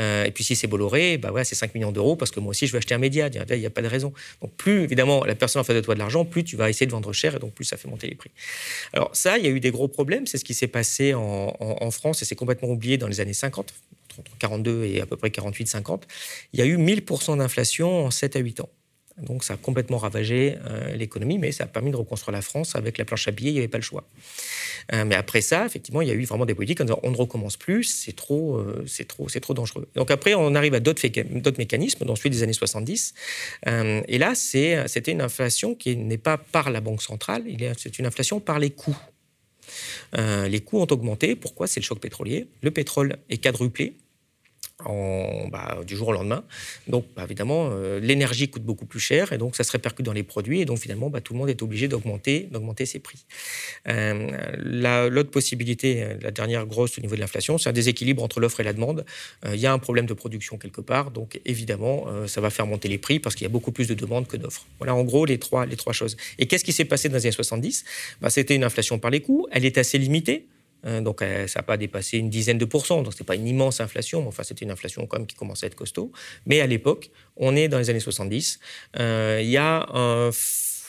Euh, 0.00 0.24
et 0.24 0.30
puis 0.30 0.44
si 0.44 0.56
c'est 0.56 0.66
Bolloré, 0.66 1.18
bah 1.18 1.32
c'est 1.44 1.54
5 1.54 1.74
millions 1.74 1.92
d'euros, 1.92 2.16
parce 2.16 2.30
que 2.30 2.40
moi 2.40 2.50
aussi, 2.50 2.66
je 2.66 2.72
veux 2.72 2.78
acheter 2.78 2.94
un 2.94 2.98
média. 2.98 3.28
Il 3.28 3.58
n'y 3.58 3.66
a 3.66 3.70
pas 3.70 3.82
de 3.82 3.88
raison. 3.88 4.12
Donc 4.42 4.52
plus, 4.56 4.82
évidemment, 4.82 5.24
la 5.24 5.34
personne 5.34 5.60
en 5.60 5.64
face 5.64 5.76
de 5.76 5.80
toi 5.80 5.94
de 5.94 5.98
l'argent, 5.98 6.24
plus 6.24 6.44
tu 6.44 6.56
vas 6.56 6.70
essayer 6.70 6.86
de 6.86 6.92
vendre 6.92 7.12
cher, 7.12 7.36
et 7.36 7.38
donc 7.38 7.52
plus 7.52 7.64
ça 7.64 7.76
fait 7.76 7.88
monter 7.88 8.08
les 8.08 8.14
prix. 8.14 8.30
Alors 8.92 9.10
ça, 9.14 9.38
il 9.38 9.44
y 9.44 9.48
a 9.48 9.50
eu 9.50 9.60
des 9.60 9.70
gros 9.70 9.88
problèmes. 9.88 10.26
C'est 10.26 10.38
ce 10.38 10.44
qui 10.44 10.54
s'est 10.54 10.68
passé 10.68 11.14
en, 11.14 11.54
en 11.60 11.90
France, 11.90 12.22
et 12.22 12.24
c'est 12.24 12.36
complètement 12.36 12.68
oublié 12.68 12.98
dans 12.98 13.08
les 13.08 13.20
années 13.20 13.32
50, 13.32 13.72
entre 14.18 14.36
42 14.38 14.84
et 14.84 15.00
à 15.00 15.06
peu 15.06 15.16
près 15.16 15.28
48-50. 15.28 16.02
Il 16.52 16.60
y 16.60 16.62
a 16.62 16.66
eu 16.66 16.76
1000% 16.76 17.38
d'inflation 17.38 18.06
en 18.06 18.10
7 18.10 18.36
à 18.36 18.38
8 18.38 18.60
ans. 18.60 18.70
Donc 19.18 19.44
ça 19.44 19.54
a 19.54 19.56
complètement 19.56 19.98
ravagé 19.98 20.56
euh, 20.66 20.94
l'économie, 20.94 21.38
mais 21.38 21.52
ça 21.52 21.64
a 21.64 21.66
permis 21.68 21.92
de 21.92 21.96
reconstruire 21.96 22.32
la 22.32 22.42
France 22.42 22.74
avec 22.74 22.98
la 22.98 23.04
planche 23.04 23.28
à 23.28 23.30
billets, 23.30 23.50
il 23.50 23.54
n'y 23.54 23.58
avait 23.60 23.68
pas 23.68 23.78
le 23.78 23.84
choix. 23.84 24.04
Euh, 24.92 25.04
mais 25.04 25.14
après 25.14 25.40
ça, 25.40 25.64
effectivement, 25.64 26.02
il 26.02 26.08
y 26.08 26.10
a 26.10 26.14
eu 26.14 26.24
vraiment 26.24 26.46
des 26.46 26.54
politiques 26.54 26.80
en 26.80 26.84
disant 26.84 26.98
on 27.04 27.12
ne 27.12 27.16
recommence 27.16 27.56
plus, 27.56 27.84
c'est 27.84 28.16
trop, 28.16 28.56
euh, 28.56 28.84
trop, 29.06 29.28
trop 29.28 29.54
dangereux. 29.54 29.88
Donc 29.94 30.10
après, 30.10 30.34
on 30.34 30.54
arrive 30.56 30.74
à 30.74 30.80
d'autres, 30.80 31.02
mécanismes, 31.58 32.04
dans 32.04 32.16
celui 32.16 32.30
des 32.30 32.42
années 32.42 32.52
70. 32.52 33.14
et 33.66 34.18
là, 34.18 34.34
c'était 34.34 35.12
une 35.12 35.20
inflation 35.20 35.74
qui 35.74 35.96
n'est 35.96 36.18
pas 36.18 36.36
par 36.36 36.70
la 36.70 36.80
Banque 36.80 37.02
centrale, 37.02 37.44
c'est 37.78 37.98
une 37.98 38.06
inflation 38.06 38.40
par 38.40 38.58
les 38.58 38.70
coûts. 38.70 38.96
les 40.16 40.60
coûts 40.60 40.80
ont 40.80 40.86
augmenté. 40.90 41.36
Pourquoi? 41.36 41.66
C'est 41.66 41.80
le 41.80 41.84
choc 41.84 42.00
pétrolier. 42.00 42.48
Le 42.62 42.70
pétrole 42.70 43.16
est 43.30 43.38
quadruplé 43.38 43.94
bah, 45.50 45.78
du 45.86 45.96
jour 45.96 46.08
au 46.08 46.12
lendemain. 46.12 46.44
Donc, 46.88 47.06
bah, 47.16 47.24
évidemment, 47.24 47.70
euh, 47.72 48.00
l'énergie 48.00 48.48
coûte 48.48 48.62
beaucoup 48.62 48.86
plus 48.86 49.00
cher 49.00 49.32
et 49.32 49.38
donc 49.38 49.56
ça 49.56 49.64
se 49.64 49.72
répercute 49.72 50.04
dans 50.04 50.12
les 50.12 50.22
produits 50.22 50.60
et 50.60 50.64
donc 50.64 50.78
finalement, 50.78 51.10
bah, 51.10 51.20
tout 51.20 51.32
le 51.32 51.38
monde 51.38 51.48
est 51.48 51.62
obligé 51.62 51.88
d'augmenter, 51.88 52.48
d'augmenter 52.50 52.86
ses 52.86 52.98
prix. 52.98 53.24
Euh, 53.88 55.08
l'autre 55.08 55.30
possibilité, 55.30 56.02
euh, 56.02 56.14
la 56.20 56.30
dernière 56.30 56.66
grosse 56.66 56.98
au 56.98 57.00
niveau 57.00 57.14
de 57.14 57.20
l'inflation, 57.20 57.58
c'est 57.58 57.68
un 57.68 57.72
déséquilibre 57.72 58.22
entre 58.22 58.40
l'offre 58.40 58.60
et 58.60 58.64
la 58.64 58.72
demande. 58.72 59.04
Il 59.46 59.60
y 59.60 59.66
a 59.66 59.72
un 59.72 59.78
problème 59.78 60.06
de 60.06 60.14
production 60.14 60.58
quelque 60.58 60.80
part, 60.80 61.10
donc 61.10 61.40
évidemment, 61.44 62.06
ça 62.26 62.40
va 62.40 62.50
faire 62.50 62.66
monter 62.66 62.88
les 62.88 62.98
prix 62.98 63.18
parce 63.20 63.34
qu'il 63.34 63.44
y 63.44 63.46
a 63.46 63.50
beaucoup 63.50 63.72
plus 63.72 63.88
de 63.88 63.94
demandes 63.94 64.26
que 64.26 64.36
d'offres. 64.36 64.66
Voilà 64.78 64.94
en 64.94 65.02
gros 65.02 65.24
les 65.24 65.38
trois, 65.38 65.66
les 65.66 65.76
trois 65.76 65.92
choses. 65.92 66.16
Et 66.38 66.46
qu'est-ce 66.46 66.64
qui 66.64 66.72
s'est 66.72 66.84
passé 66.84 67.08
dans 67.08 67.16
les 67.16 67.26
années 67.26 67.32
70 67.32 67.84
C'était 68.28 68.54
une 68.54 68.64
inflation 68.64 68.98
par 68.98 69.10
les 69.10 69.20
coûts, 69.20 69.46
elle 69.52 69.64
est 69.64 69.78
assez 69.78 69.98
limitée. 69.98 70.46
Hein, 70.84 71.02
donc, 71.02 71.22
euh, 71.22 71.46
ça 71.46 71.60
n'a 71.60 71.62
pas 71.64 71.76
dépassé 71.76 72.18
une 72.18 72.30
dizaine 72.30 72.58
de 72.58 72.64
pourcents. 72.64 73.02
Donc, 73.02 73.14
ce 73.14 73.22
n'est 73.22 73.26
pas 73.26 73.34
une 73.34 73.48
immense 73.48 73.80
inflation, 73.80 74.20
mais 74.22 74.28
enfin, 74.28 74.42
c'était 74.42 74.64
une 74.64 74.70
inflation 74.70 75.06
quand 75.06 75.18
même 75.18 75.26
qui 75.26 75.36
commençait 75.36 75.66
à 75.66 75.68
être 75.68 75.74
costaud. 75.74 76.12
Mais 76.46 76.60
à 76.60 76.66
l'époque, 76.66 77.10
on 77.36 77.56
est 77.56 77.68
dans 77.68 77.78
les 77.78 77.90
années 77.90 78.00
70. 78.00 78.60
Euh, 78.98 79.40
il 79.42 79.48
y 79.48 79.56
a 79.56 79.86
un 79.92 80.30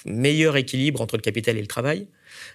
meilleur 0.05 0.57
équilibre 0.57 1.01
entre 1.01 1.15
le 1.15 1.21
capital 1.21 1.57
et 1.57 1.61
le 1.61 1.67
travail. 1.67 2.07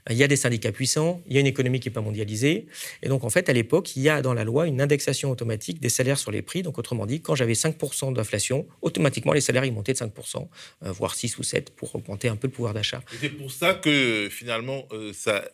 Il 0.08 0.16
y 0.16 0.22
a 0.22 0.28
des 0.28 0.36
syndicats 0.36 0.72
puissants, 0.72 1.20
il 1.26 1.34
y 1.34 1.36
a 1.36 1.40
une 1.40 1.46
économie 1.46 1.80
qui 1.80 1.88
n'est 1.88 1.92
pas 1.92 2.00
mondialisée. 2.00 2.66
Et 3.02 3.08
donc, 3.08 3.24
en 3.24 3.30
fait, 3.30 3.48
à 3.48 3.52
l'époque, 3.52 3.96
il 3.96 4.02
y 4.02 4.08
a 4.08 4.22
dans 4.22 4.34
la 4.34 4.44
loi 4.44 4.66
une 4.66 4.80
indexation 4.80 5.30
automatique 5.30 5.80
des 5.80 5.88
salaires 5.88 6.18
sur 6.18 6.30
les 6.30 6.42
prix. 6.42 6.62
Donc, 6.62 6.78
autrement 6.78 7.06
dit, 7.06 7.20
quand 7.20 7.34
j'avais 7.34 7.54
5% 7.54 8.12
d'inflation, 8.14 8.66
automatiquement, 8.82 9.32
les 9.32 9.40
salaires, 9.40 9.64
ils 9.64 9.72
montaient 9.72 9.92
de 9.92 9.98
5%, 9.98 10.48
euh, 10.84 10.92
voire 10.92 11.14
6 11.14 11.38
ou 11.38 11.42
7 11.42 11.70
pour 11.70 11.94
augmenter 11.94 12.28
un 12.28 12.36
peu 12.36 12.46
le 12.46 12.52
pouvoir 12.52 12.72
d'achat. 12.72 13.02
C'est 13.20 13.30
pour 13.30 13.50
ça 13.50 13.74
que, 13.74 14.28
finalement, 14.30 14.86
ça 15.12 15.44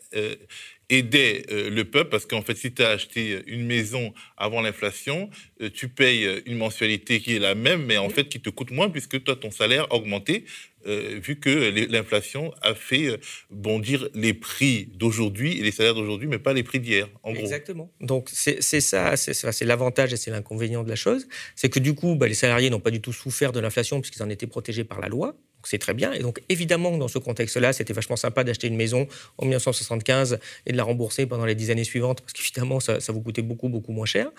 aider 0.89 1.45
euh, 1.51 1.71
le 1.71 1.85
peuple, 1.85 2.11
parce 2.11 2.27
qu'en 2.27 2.43
fait, 2.43 2.57
si 2.57 2.73
tu 2.73 2.83
as 2.83 2.91
acheté 2.91 3.43
une 3.47 3.67
maison 3.67 4.13
avant 4.37 4.61
l'inflation, 4.61 5.31
euh, 5.61 5.71
tu 5.73 5.89
payes 5.89 6.43
une 6.47 6.57
mensualité 6.57 7.21
qui 7.21 7.37
est 7.37 7.39
la 7.39 7.55
même, 7.55 7.85
mais 7.85 7.97
en 7.97 8.09
fait 8.09 8.29
qui 8.29 8.41
te 8.41 8.51
coûte 8.51 8.71
moins, 8.71 8.89
puisque 8.89 9.23
toi, 9.23 9.37
ton 9.37 9.51
salaire 9.51 9.87
a 9.91 9.95
augmenté, 9.95 10.45
euh, 10.87 11.19
vu 11.21 11.41
que 11.41 11.51
l'inflation 11.91 12.55
a 12.63 12.75
fait 12.75 13.19
bondir 13.51 14.09
les 14.15 14.35
prix 14.35 14.89
d'aujourd'hui 14.95 15.59
et 15.59 15.63
les 15.63 15.73
salaires 15.73 15.95
d'aujourd'hui, 15.95 16.29
mais 16.29 16.39
pas 16.39 16.53
les 16.53 16.63
prix 16.63 16.79
d'hier, 16.79 17.09
en 17.25 17.33
gros. 17.33 17.43
Exactement. 17.43 17.93
Donc, 18.01 18.29
c'est 18.31 18.61
ça, 18.61 19.17
c'est 19.17 19.65
l'avantage 19.65 20.13
et 20.13 20.17
c'est 20.17 20.31
l'inconvénient 20.31 20.85
de 20.85 20.89
la 20.89 20.97
chose. 20.97 21.27
C'est 21.57 21.69
que 21.69 21.81
du 21.81 21.95
coup, 21.95 22.15
bah, 22.15 22.29
les 22.29 22.35
salariés 22.35 22.71
n'ont 22.71 22.81
pas 22.81 22.93
du 22.93 23.01
tout 23.01 23.13
souffert 23.13 23.51
de 23.51 23.59
l'inflation, 23.59 24.01
puisqu'ils 24.01 24.23
en 24.23 24.31
étaient 24.31 24.47
protégés 24.47 24.85
par 24.85 25.01
la 25.01 25.09
loi 25.09 25.37
c'est 25.67 25.79
très 25.79 25.95
bien. 25.95 26.13
Et 26.13 26.21
donc 26.21 26.43
évidemment, 26.49 26.97
dans 26.97 27.09
ce 27.09 27.19
contexte-là, 27.19 27.73
c'était 27.73 27.93
vachement 27.93 28.17
sympa 28.17 28.45
d'acheter 28.45 28.69
une 28.69 28.77
maison 28.77 29.07
en 29.39 29.45
1975 29.45 30.39
et 30.67 30.73
de 30.73 30.77
la 30.77 30.85
rembourser 30.85 31.27
pendant 31.27 31.45
les 31.45 31.55
dix 31.55 31.71
années 31.71 31.85
suivantes, 31.85 32.21
parce 32.21 32.33
qu'évidemment, 32.33 32.81
ça, 32.81 33.01
ça, 33.01 33.13
vous 33.13 33.21
coûtait 33.21 33.43
beaucoup, 33.43 33.69
beaucoup 33.69 33.93
moins 33.93 34.07
cher. 34.07 34.31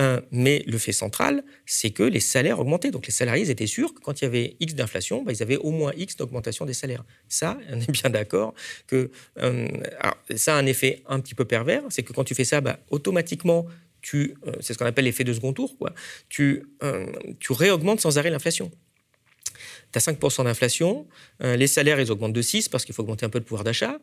Euh, 0.00 0.20
mais 0.30 0.64
le 0.66 0.78
fait 0.78 0.92
central, 0.92 1.44
c'est 1.66 1.90
que 1.90 2.02
les 2.02 2.20
salaires 2.20 2.58
augmentaient. 2.58 2.90
Donc 2.90 3.06
les 3.06 3.12
salariés 3.12 3.50
étaient 3.50 3.66
sûrs 3.66 3.94
que 3.94 4.00
quand 4.00 4.20
il 4.20 4.24
y 4.24 4.26
avait 4.26 4.56
X 4.60 4.74
d'inflation, 4.74 5.22
bah, 5.22 5.32
ils 5.32 5.42
avaient 5.42 5.56
au 5.56 5.70
moins 5.70 5.92
X 5.96 6.16
d'augmentation 6.16 6.66
des 6.66 6.74
salaires. 6.74 7.04
Ça, 7.28 7.58
on 7.70 7.80
est 7.80 7.90
bien 7.90 8.10
d'accord 8.10 8.54
que 8.86 9.10
euh, 9.38 9.68
ça 10.36 10.56
a 10.56 10.58
un 10.58 10.66
effet 10.66 11.02
un 11.06 11.20
petit 11.20 11.34
peu 11.34 11.44
pervers, 11.44 11.82
c'est 11.90 12.02
que 12.02 12.12
quand 12.12 12.24
tu 12.24 12.34
fais 12.34 12.44
ça, 12.44 12.60
bah, 12.60 12.78
automatiquement, 12.90 13.66
tu, 14.00 14.34
euh, 14.46 14.52
c'est 14.60 14.74
ce 14.74 14.78
qu'on 14.78 14.86
appelle 14.86 15.04
l'effet 15.04 15.22
de 15.22 15.32
second 15.32 15.52
tour. 15.52 15.76
Tu, 16.28 16.64
tu 17.38 17.52
réaugmentes 17.52 18.00
sans 18.00 18.18
arrêt 18.18 18.30
l'inflation 18.30 18.70
tu 19.92 19.98
as 19.98 20.12
5% 20.12 20.44
d'inflation, 20.44 21.06
euh, 21.42 21.56
les 21.56 21.66
salaires, 21.66 22.00
ils 22.00 22.10
augmentent 22.10 22.32
de 22.32 22.42
6 22.42 22.68
parce 22.68 22.84
qu'il 22.84 22.94
faut 22.94 23.02
augmenter 23.02 23.26
un 23.26 23.30
peu 23.30 23.38
le 23.38 23.44
pouvoir 23.44 23.64
d'achat. 23.64 23.98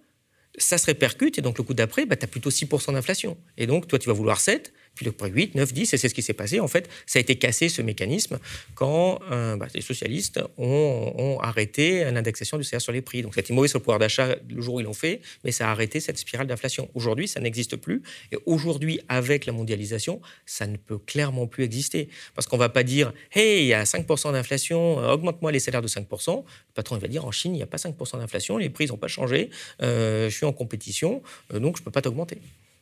Ça 0.57 0.77
se 0.77 0.85
répercute 0.87 1.37
et 1.37 1.41
donc 1.41 1.57
le 1.57 1.63
coup 1.63 1.73
d'après, 1.73 2.05
bah, 2.05 2.15
tu 2.15 2.25
as 2.25 2.27
plutôt 2.27 2.49
6% 2.49 2.93
d'inflation. 2.93 3.37
Et 3.57 3.67
donc, 3.67 3.87
toi, 3.87 3.99
tu 3.99 4.07
vas 4.07 4.13
vouloir 4.13 4.39
7, 4.39 4.73
puis 4.99 5.05
le 5.05 5.29
8, 5.29 5.55
9, 5.55 5.73
10, 5.73 5.93
et 5.93 5.97
c'est 5.97 6.09
ce 6.09 6.13
qui 6.13 6.21
s'est 6.21 6.33
passé. 6.33 6.59
En 6.59 6.67
fait, 6.67 6.89
ça 7.05 7.19
a 7.19 7.21
été 7.21 7.37
cassé, 7.37 7.69
ce 7.69 7.81
mécanisme, 7.81 8.37
quand 8.75 9.21
euh, 9.31 9.55
bah, 9.55 9.67
les 9.73 9.79
socialistes 9.79 10.41
ont, 10.57 11.37
arrêté 11.41 12.03
l'indexation 12.11 12.57
du 12.57 12.65
salaire 12.65 12.81
sur 12.81 12.91
les 12.91 13.01
prix. 13.01 13.21
Donc, 13.21 13.33
ça 13.33 13.39
a 13.39 13.41
été 13.41 13.53
mauvais 13.53 13.69
sur 13.69 13.79
le 13.79 13.83
pouvoir 13.83 13.99
d'achat 13.99 14.35
le 14.49 14.61
jour 14.61 14.75
où 14.75 14.79
ils 14.81 14.83
l'ont 14.83 14.93
fait, 14.93 15.21
mais 15.45 15.53
ça 15.53 15.69
a 15.69 15.71
arrêté 15.71 16.01
cette 16.01 16.17
spirale 16.17 16.47
d'inflation. 16.47 16.89
Aujourd'hui, 16.95 17.29
ça 17.29 17.39
n'existe 17.39 17.77
plus. 17.77 18.01
Et 18.33 18.37
aujourd'hui, 18.45 18.99
avec 19.07 19.45
la 19.45 19.53
mondialisation, 19.53 20.19
ça 20.45 20.67
ne 20.67 20.75
peut 20.75 20.97
clairement 20.97 21.47
plus 21.47 21.63
exister. 21.63 22.09
Parce 22.35 22.45
qu'on 22.45 22.57
ne 22.57 22.61
va 22.61 22.67
pas 22.67 22.83
dire, 22.83 23.13
hey, 23.31 23.61
il 23.61 23.67
y 23.67 23.73
a 23.73 23.83
5% 23.83 24.33
d'inflation, 24.33 24.99
euh, 24.99 25.13
augmente-moi 25.13 25.53
les 25.53 25.59
salaires 25.59 25.81
de 25.81 25.87
5%. 25.87 26.35
Le 26.35 26.73
patron, 26.73 26.97
il 26.97 27.01
va 27.01 27.07
dire, 27.07 27.23
en 27.23 27.31
Chine, 27.31 27.53
il 27.53 27.57
n'y 27.57 27.63
a 27.63 27.67
pas 27.67 27.77
5% 27.77 28.19
d'inflation, 28.19 28.57
les 28.57 28.69
prix 28.69 28.87
n'ont 28.87 28.97
pas 28.97 29.07
changé, 29.07 29.49
euh, 29.81 30.29
je 30.29 30.35
suis 30.35 30.45
en 30.45 30.51
compétition, 30.51 31.21
donc 31.53 31.77
je 31.77 31.81
ne 31.81 31.85
peux 31.85 31.91
pas 31.91 32.01
t'augmenter. 32.01 32.39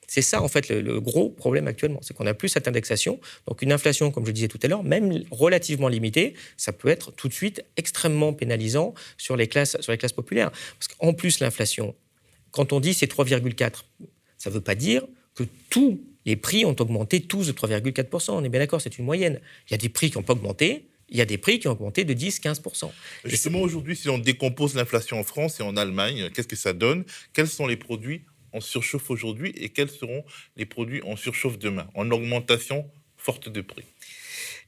C'est 0.07 0.21
ça, 0.21 0.41
en 0.41 0.47
fait, 0.47 0.69
le, 0.69 1.01
gros 1.01 1.29
problème 1.29 1.67
actuellement. 1.67 1.99
C'est 2.01 2.15
qu'on 2.15 2.23
n'a 2.23 2.33
plus 2.33 2.47
cette 2.49 2.67
indexation. 2.67 3.19
Donc, 3.45 3.61
une 3.61 3.73
inflation, 3.73 4.09
comme 4.09 4.25
je 4.25 4.31
disais 4.31 4.47
tout 4.47 4.59
à 4.63 4.67
l'heure, 4.67 4.83
même 4.83 5.23
relativement 5.31 5.89
limitée, 5.89 6.33
ça 6.55 6.71
peut 6.71 6.87
être 6.87 7.11
tout 7.11 7.27
de 7.27 7.33
suite 7.33 7.63
extrêmement 7.75 8.33
pénalisant 8.33 8.93
sur 9.17 9.35
les 9.35 9.47
classes, 9.47 9.75
sur 9.81 9.91
les 9.91 9.97
classes 9.97 10.13
populaires. 10.13 10.51
Parce 10.79 10.87
qu'en 10.87 11.13
plus, 11.13 11.41
l'inflation, 11.41 11.93
quand 12.51 12.71
on 12.71 12.79
dit 12.79 12.93
c'est 12.93 13.11
3,4, 13.11 13.83
ça 14.37 14.49
ne 14.49 14.55
veut 14.55 14.61
pas 14.61 14.75
dire 14.75 15.03
que 15.35 15.43
tous 15.69 16.01
les 16.25 16.37
prix 16.37 16.65
ont 16.65 16.75
augmenté 16.79 17.21
tous 17.21 17.47
de 17.47 17.51
3,4%. 17.51 18.31
On 18.31 18.43
est 18.43 18.49
bien 18.49 18.61
d'accord, 18.61 18.79
c'est 18.79 18.97
une 18.97 19.05
moyenne. 19.05 19.41
Il 19.67 19.71
y 19.71 19.75
a 19.75 19.77
des 19.77 19.89
prix 19.89 20.09
qui 20.09 20.17
n'ont 20.17 20.23
pas 20.23 20.33
augmenté, 20.33 20.87
il 21.09 21.17
y 21.17 21.21
a 21.21 21.25
des 21.25 21.37
prix 21.37 21.59
qui 21.59 21.67
ont 21.67 21.71
augmenté 21.71 22.03
de 22.03 22.13
10-15%. 22.13 22.91
Justement, 23.25 23.61
aujourd'hui, 23.61 23.95
si 23.95 24.09
on 24.09 24.17
décompose 24.17 24.75
l'inflation 24.75 25.19
en 25.19 25.23
France 25.23 25.59
et 25.59 25.63
en 25.63 25.77
Allemagne, 25.77 26.29
qu'est-ce 26.33 26.47
que 26.47 26.55
ça 26.55 26.73
donne? 26.73 27.05
Quels 27.33 27.47
sont 27.47 27.67
les 27.67 27.77
produits 27.77 28.21
en 28.57 28.61
surchauffe 28.61 29.09
aujourd'hui 29.09 29.53
et 29.55 29.69
quels 29.69 29.89
seront 29.89 30.25
les 30.55 30.65
produits 30.65 31.01
en 31.03 31.15
surchauffe 31.15 31.59
demain, 31.59 31.87
en 31.95 32.09
augmentation 32.11 32.89
forte 33.17 33.49
de 33.49 33.61
prix? 33.61 33.85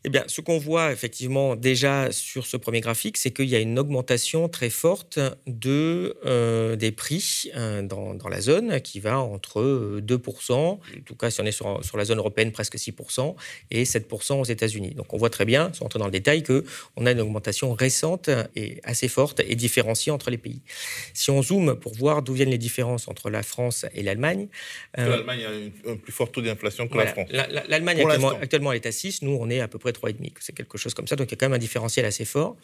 Eh 0.05 0.09
bien, 0.09 0.23
ce 0.27 0.41
qu'on 0.41 0.57
voit 0.57 0.91
effectivement 0.91 1.55
déjà 1.55 2.11
sur 2.11 2.45
ce 2.45 2.57
premier 2.57 2.81
graphique, 2.81 3.17
c'est 3.17 3.31
qu'il 3.31 3.49
y 3.49 3.55
a 3.55 3.59
une 3.59 3.77
augmentation 3.77 4.47
très 4.49 4.69
forte 4.69 5.19
de, 5.47 6.15
euh, 6.25 6.75
des 6.75 6.91
prix 6.91 7.51
euh, 7.55 7.81
dans, 7.81 8.13
dans, 8.13 8.29
la 8.29 8.41
zone 8.41 8.79
qui 8.81 8.99
va 8.99 9.19
entre 9.19 9.99
2%, 9.99 10.53
en 10.53 10.79
tout 11.05 11.15
cas 11.15 11.29
si 11.29 11.41
on 11.41 11.45
est 11.45 11.51
sur, 11.51 11.83
sur 11.83 11.97
la 11.97 12.05
zone 12.05 12.19
européenne, 12.19 12.51
presque 12.51 12.75
6%, 12.75 13.35
et 13.71 13.83
7% 13.83 14.39
aux 14.39 14.45
États-Unis. 14.45 14.93
Donc 14.95 15.13
on 15.13 15.17
voit 15.17 15.29
très 15.29 15.45
bien, 15.45 15.71
sans 15.73 15.85
rentrer 15.85 15.99
dans 15.99 16.05
le 16.05 16.11
détail, 16.11 16.43
qu'on 16.43 17.05
a 17.05 17.11
une 17.11 17.21
augmentation 17.21 17.73
récente 17.73 18.29
et 18.55 18.79
assez 18.83 19.07
forte 19.07 19.41
et 19.41 19.55
différenciée 19.55 20.11
entre 20.11 20.29
les 20.29 20.37
pays. 20.37 20.61
Si 21.13 21.29
on 21.29 21.41
zoome 21.41 21.75
pour 21.75 21.93
voir 21.95 22.21
d'où 22.21 22.33
viennent 22.33 22.49
les 22.49 22.57
différences 22.57 23.07
entre 23.07 23.29
la 23.29 23.43
France 23.43 23.85
et 23.93 24.03
l'Allemagne. 24.03 24.47
Euh, 24.97 25.09
L'Allemagne 25.09 25.45
a 25.45 25.91
un 25.91 25.95
plus 25.95 26.11
fort 26.11 26.31
taux 26.31 26.41
d'inflation 26.41 26.87
que 26.87 26.97
la 26.97 27.07
France. 27.07 27.29
L'Allemagne 27.31 28.01
actuellement, 28.01 28.29
actuellement 28.29 28.73
est 28.73 28.85
à 28.85 28.91
6, 28.91 29.21
nous 29.23 29.37
on 29.39 29.49
est 29.49 29.58
à 29.61 29.67
peu 29.67 29.79
près 29.79 29.91
3,5. 29.91 30.33
C'est 30.39 30.53
quelque 30.53 30.77
chose 30.77 30.93
comme 30.93 31.07
ça. 31.07 31.15
Donc 31.15 31.27
il 31.27 31.31
y 31.31 31.33
a 31.33 31.37
quand 31.37 31.47
même 31.47 31.55
un 31.55 31.59
différentiel 31.59 32.05
assez 32.05 32.25
fort. 32.25 32.55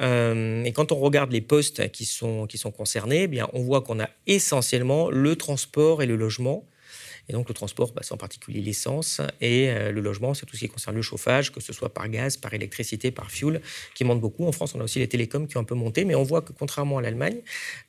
Euh, 0.00 0.64
et 0.64 0.72
quand 0.72 0.92
on 0.92 0.96
regarde 0.96 1.32
les 1.32 1.40
postes 1.40 1.90
qui 1.90 2.04
sont, 2.04 2.46
qui 2.46 2.58
sont 2.58 2.70
concernés, 2.70 3.22
eh 3.22 3.28
bien, 3.28 3.48
on 3.52 3.60
voit 3.60 3.80
qu'on 3.80 4.00
a 4.00 4.08
essentiellement 4.26 5.10
le 5.10 5.36
transport 5.36 6.02
et 6.02 6.06
le 6.06 6.16
logement. 6.16 6.66
Et 7.28 7.32
donc 7.32 7.48
le 7.48 7.54
transport, 7.54 7.92
bah, 7.92 8.02
c'est 8.04 8.12
en 8.12 8.18
particulier 8.18 8.60
l'essence, 8.60 9.20
et 9.40 9.70
euh, 9.70 9.92
le 9.92 10.00
logement, 10.00 10.34
c'est 10.34 10.46
tout 10.46 10.56
ce 10.56 10.60
qui 10.60 10.68
concerne 10.68 10.96
le 10.96 11.02
chauffage, 11.02 11.52
que 11.52 11.60
ce 11.60 11.72
soit 11.72 11.88
par 11.88 12.08
gaz, 12.08 12.36
par 12.36 12.52
électricité, 12.52 13.10
par 13.10 13.30
fuel, 13.30 13.60
qui 13.94 14.04
monte 14.04 14.20
beaucoup. 14.20 14.46
En 14.46 14.52
France, 14.52 14.74
on 14.74 14.80
a 14.80 14.84
aussi 14.84 14.98
les 14.98 15.08
télécoms 15.08 15.46
qui 15.46 15.56
ont 15.56 15.60
un 15.60 15.64
peu 15.64 15.74
monté, 15.74 16.04
mais 16.04 16.14
on 16.14 16.24
voit 16.24 16.42
que 16.42 16.52
contrairement 16.52 16.98
à 16.98 17.02
l'Allemagne, 17.02 17.40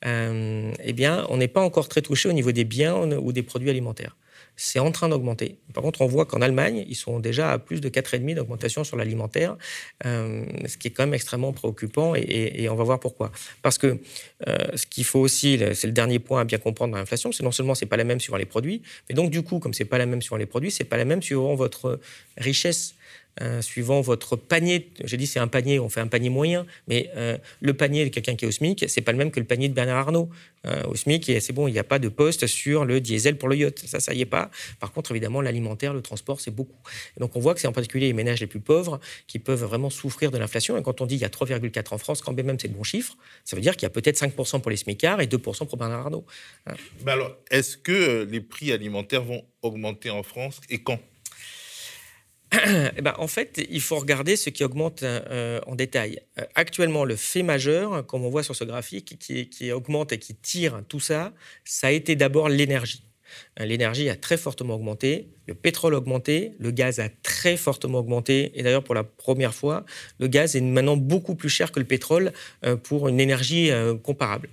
euh, 0.05 0.71
eh 0.83 0.93
bien, 0.93 1.25
on 1.29 1.37
n'est 1.37 1.47
pas 1.47 1.61
encore 1.61 1.89
très 1.89 2.01
touché 2.01 2.29
au 2.29 2.33
niveau 2.33 2.51
des 2.51 2.63
biens 2.63 2.95
ou 3.17 3.31
des 3.31 3.43
produits 3.43 3.69
alimentaires 3.69 4.15
c'est 4.55 4.79
en 4.79 4.91
train 4.91 5.09
d'augmenter. 5.09 5.57
Par 5.73 5.83
contre, 5.83 6.01
on 6.01 6.07
voit 6.07 6.25
qu'en 6.25 6.41
Allemagne, 6.41 6.85
ils 6.87 6.95
sont 6.95 7.19
déjà 7.19 7.51
à 7.51 7.59
plus 7.59 7.81
de 7.81 7.89
4,5 7.89 8.35
d'augmentation 8.35 8.83
sur 8.83 8.97
l'alimentaire, 8.97 9.57
euh, 10.05 10.45
ce 10.67 10.77
qui 10.77 10.87
est 10.87 10.91
quand 10.91 11.03
même 11.03 11.13
extrêmement 11.13 11.53
préoccupant 11.53 12.13
et, 12.15 12.67
on 12.69 12.75
va 12.75 12.83
voir 12.83 12.99
pourquoi. 12.99 13.31
Parce 13.61 13.77
que 13.77 13.99
euh, 14.47 14.57
ce 14.75 14.85
qu'il 14.85 15.03
faut 15.03 15.19
aussi, 15.19 15.59
c'est 15.73 15.87
le 15.87 15.93
dernier 15.93 16.19
point 16.19 16.41
à 16.41 16.45
bien 16.45 16.57
comprendre 16.57 16.93
dans 16.93 16.99
l'inflation, 16.99 17.31
c'est 17.31 17.43
non 17.43 17.51
seulement 17.51 17.75
c'est 17.75 17.85
pas 17.85 17.97
la 17.97 18.03
même 18.03 18.19
suivant 18.19 18.37
les 18.37 18.45
produits, 18.45 18.81
mais 19.09 19.15
donc 19.15 19.31
du 19.31 19.41
coup, 19.41 19.59
comme 19.59 19.73
c'est 19.73 19.85
pas 19.85 19.97
la 19.97 20.05
même 20.05 20.21
suivant 20.21 20.37
les 20.37 20.45
produits, 20.45 20.71
c'est 20.71 20.83
pas 20.83 20.97
la 20.97 21.05
même 21.05 21.21
suivant 21.21 21.55
votre 21.55 21.99
richesse 22.37 22.95
euh, 23.41 23.63
suivant 23.63 23.99
votre 24.01 24.35
panier. 24.35 24.91
J'ai 25.03 25.17
dit 25.17 25.25
c'est 25.25 25.39
un 25.39 25.47
panier, 25.47 25.79
on 25.79 25.89
fait 25.89 26.01
un 26.01 26.07
panier 26.07 26.29
moyen, 26.29 26.67
mais 26.87 27.09
euh, 27.15 27.35
le 27.61 27.73
panier 27.73 28.03
de 28.05 28.09
quelqu'un 28.09 28.35
qui 28.35 28.45
est 28.45 28.47
au 28.47 28.51
SMIC, 28.51 28.85
c'est 28.87 29.01
pas 29.01 29.11
le 29.11 29.17
même 29.17 29.31
que 29.31 29.39
le 29.39 29.45
panier 29.47 29.69
de 29.69 29.73
Bernard 29.73 29.97
Arnault. 29.97 30.29
Euh, 30.67 30.83
au 30.83 30.95
SMIC, 30.95 31.31
c'est 31.41 31.51
bon, 31.51 31.67
il 31.67 31.71
n'y 31.71 31.79
a 31.79 31.83
pas 31.83 31.97
de 31.97 32.09
poste 32.09 32.45
sur 32.45 32.85
le 32.85 33.01
diesel 33.01 33.39
pour 33.39 33.49
le 33.49 33.55
yacht. 33.55 33.79
Ça, 33.79 33.99
ça 33.99 34.13
y 34.13 34.21
est 34.21 34.25
pas. 34.25 34.51
Par 34.79 34.91
contre, 34.91 35.11
évidemment, 35.11 35.41
l'alimentaire, 35.41 35.95
le 35.95 36.01
transport, 36.03 36.39
c'est 36.41 36.51
beaucoup. 36.51 36.77
donc 37.17 37.35
on 37.35 37.39
voit 37.39 37.55
que 37.55 37.59
c'est 37.59 37.67
en 37.67 37.71
particulier 37.71 38.05
les 38.05 38.13
ménages 38.13 38.39
les 38.39 38.47
plus 38.47 38.59
pauvres 38.59 38.99
qui 39.25 39.39
peuvent 39.39 39.63
vraiment 39.63 39.89
souffrir 39.89 40.29
de 40.29 40.37
l'inflation. 40.37 40.77
Et 40.77 40.83
quand 40.83 41.01
on 41.01 41.07
dit 41.07 41.15
il 41.15 41.21
y 41.21 41.25
a 41.25 41.29
3,4 41.29 41.93
en 41.93 41.97
France, 41.97 42.21
quand 42.21 42.33
même 42.33 42.59
c'est 42.59 42.67
le 42.67 42.75
bon 42.75 42.83
chiffre, 42.83 43.17
ça 43.45 43.55
veut 43.55 43.63
dire 43.63 43.75
qu'il 43.75 43.83
y 43.83 43.87
a 43.87 43.89
peut-être 43.89 44.21
5% 44.21 44.61
pour 44.61 44.69
les 44.69 44.77
SMICards 44.77 45.21
et 45.21 45.25
2% 45.25 45.67
pour 45.67 45.77
Bernard 45.77 46.01
Arnault. 46.01 46.25
Hein. 46.67 46.75
Alors, 47.07 47.35
est-ce 47.49 47.77
que 47.77 48.27
les 48.29 48.41
prix 48.41 48.71
alimentaires 48.71 49.23
vont 49.23 49.43
augmenter 49.63 50.11
en 50.11 50.21
France 50.21 50.61
et 50.69 50.83
quand? 50.83 50.99
Eh 52.97 53.01
ben, 53.01 53.13
en 53.17 53.27
fait, 53.27 53.65
il 53.69 53.81
faut 53.81 53.97
regarder 53.97 54.35
ce 54.35 54.49
qui 54.49 54.63
augmente 54.63 55.03
euh, 55.03 55.59
en 55.65 55.75
détail. 55.75 56.21
Euh, 56.39 56.43
actuellement, 56.55 57.05
le 57.05 57.15
fait 57.15 57.43
majeur, 57.43 58.05
comme 58.05 58.25
on 58.25 58.29
voit 58.29 58.43
sur 58.43 58.55
ce 58.55 58.63
graphique, 58.63 59.17
qui, 59.19 59.49
qui 59.49 59.71
augmente 59.71 60.11
et 60.11 60.19
qui 60.19 60.35
tire 60.35 60.83
tout 60.87 60.99
ça, 60.99 61.33
ça 61.63 61.87
a 61.87 61.91
été 61.91 62.15
d'abord 62.15 62.49
l'énergie. 62.49 63.03
Euh, 63.59 63.65
l'énergie 63.65 64.09
a 64.09 64.15
très 64.15 64.37
fortement 64.37 64.75
augmenté, 64.75 65.27
le 65.47 65.53
pétrole 65.53 65.93
a 65.93 65.97
augmenté, 65.97 66.53
le 66.59 66.71
gaz 66.71 66.99
a 66.99 67.09
très 67.21 67.57
fortement 67.57 67.99
augmenté. 67.99 68.51
Et 68.55 68.63
d'ailleurs, 68.63 68.83
pour 68.83 68.95
la 68.95 69.03
première 69.03 69.53
fois, 69.53 69.85
le 70.19 70.27
gaz 70.27 70.55
est 70.55 70.61
maintenant 70.61 70.97
beaucoup 70.97 71.35
plus 71.35 71.49
cher 71.49 71.71
que 71.71 71.79
le 71.79 71.85
pétrole 71.85 72.31
euh, 72.65 72.75
pour 72.75 73.07
une 73.07 73.19
énergie 73.19 73.71
euh, 73.71 73.95
comparable. 73.95 74.49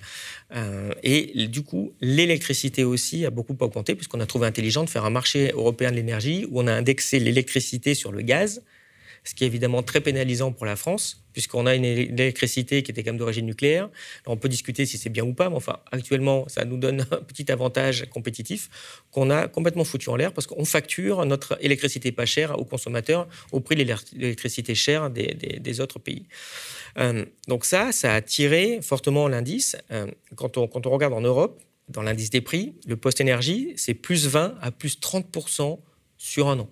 Et 1.05 1.47
du 1.47 1.63
coup, 1.63 1.93
l'électricité 2.01 2.83
aussi 2.83 3.25
a 3.25 3.31
beaucoup 3.31 3.57
augmenté, 3.61 3.95
puisqu'on 3.95 4.19
a 4.19 4.27
trouvé 4.27 4.49
intelligent 4.49 4.83
de 4.83 4.91
faire 4.91 5.05
un 5.05 5.11
marché 5.11 5.53
européen 5.55 5.93
de 5.93 5.97
l'énergie 5.97 6.45
où 6.51 6.61
on 6.61 6.67
a 6.67 6.73
indexé 6.73 7.21
l'électricité 7.21 7.95
sur 7.95 8.11
le 8.11 8.23
gaz 8.23 8.61
ce 9.25 9.35
qui 9.35 9.45
est 9.45 9.47
évidemment 9.47 9.83
très 9.83 10.01
pénalisant 10.01 10.53
pour 10.53 10.67
la 10.67 10.77
France, 10.77 11.25
puisqu'on 11.33 11.67
a 11.67 11.75
une 11.75 11.85
électricité 11.85 12.83
qui 12.83 12.91
était 12.91 13.03
quand 13.03 13.11
même 13.11 13.19
d'origine 13.19 13.47
nucléaire. 13.47 13.89
on 14.27 14.37
peut 14.37 14.49
discuter 14.49 14.87
si 14.87 14.99
c'est 14.99 15.11
bien 15.11 15.25
ou 15.25 15.35
pas, 15.35 15.49
mais 15.49 15.57
enfin, 15.57 15.79
actuellement, 15.93 16.49
ça 16.49 16.65
nous 16.65 16.77
donne 16.77 17.07
un 17.11 17.19
petit 17.19 17.51
avantage 17.53 18.07
compétitif 18.11 18.71
qu'on 19.11 19.31
a 19.31 19.49
complètement 19.49 19.85
foutu 19.85 20.09
en 20.09 20.17
l'air, 20.17 20.33
parce 20.33 20.47
qu'on 20.47 20.65
facture 20.65 21.25
notre 21.27 21.59
électricité 21.61 22.13
pas 22.13 22.27
chère 22.27 22.59
aux 22.59 22.65
consommateurs 22.65 23.29
au 23.53 23.61
prix 23.61 23.77
de 23.77 23.85
l'électricité 24.17 24.75
chère 24.75 25.11
des, 25.11 25.81
autres 25.81 25.99
pays. 25.99 26.27
Euh, 26.99 27.25
donc 27.47 27.65
ça, 27.65 27.93
ça 27.93 28.15
a 28.15 28.21
tiré 28.21 28.81
fortement 28.83 29.29
l'indice. 29.29 29.77
Euh, 29.93 30.07
quand, 30.35 30.57
on, 30.59 30.67
regarde 30.67 31.13
en 31.13 31.21
Europe, 31.21 31.63
dans 31.89 32.03
l'indice 32.03 32.31
des 32.31 32.41
prix, 32.41 32.75
le 32.87 32.97
post-énergie, 32.97 33.73
c'est 33.77 33.95
plus 33.95 34.27
20 34.27 34.57
à 34.61 34.71
plus 34.71 34.99
30% 34.99 35.79
sur 36.19 36.49
un 36.49 36.59
an. 36.59 36.69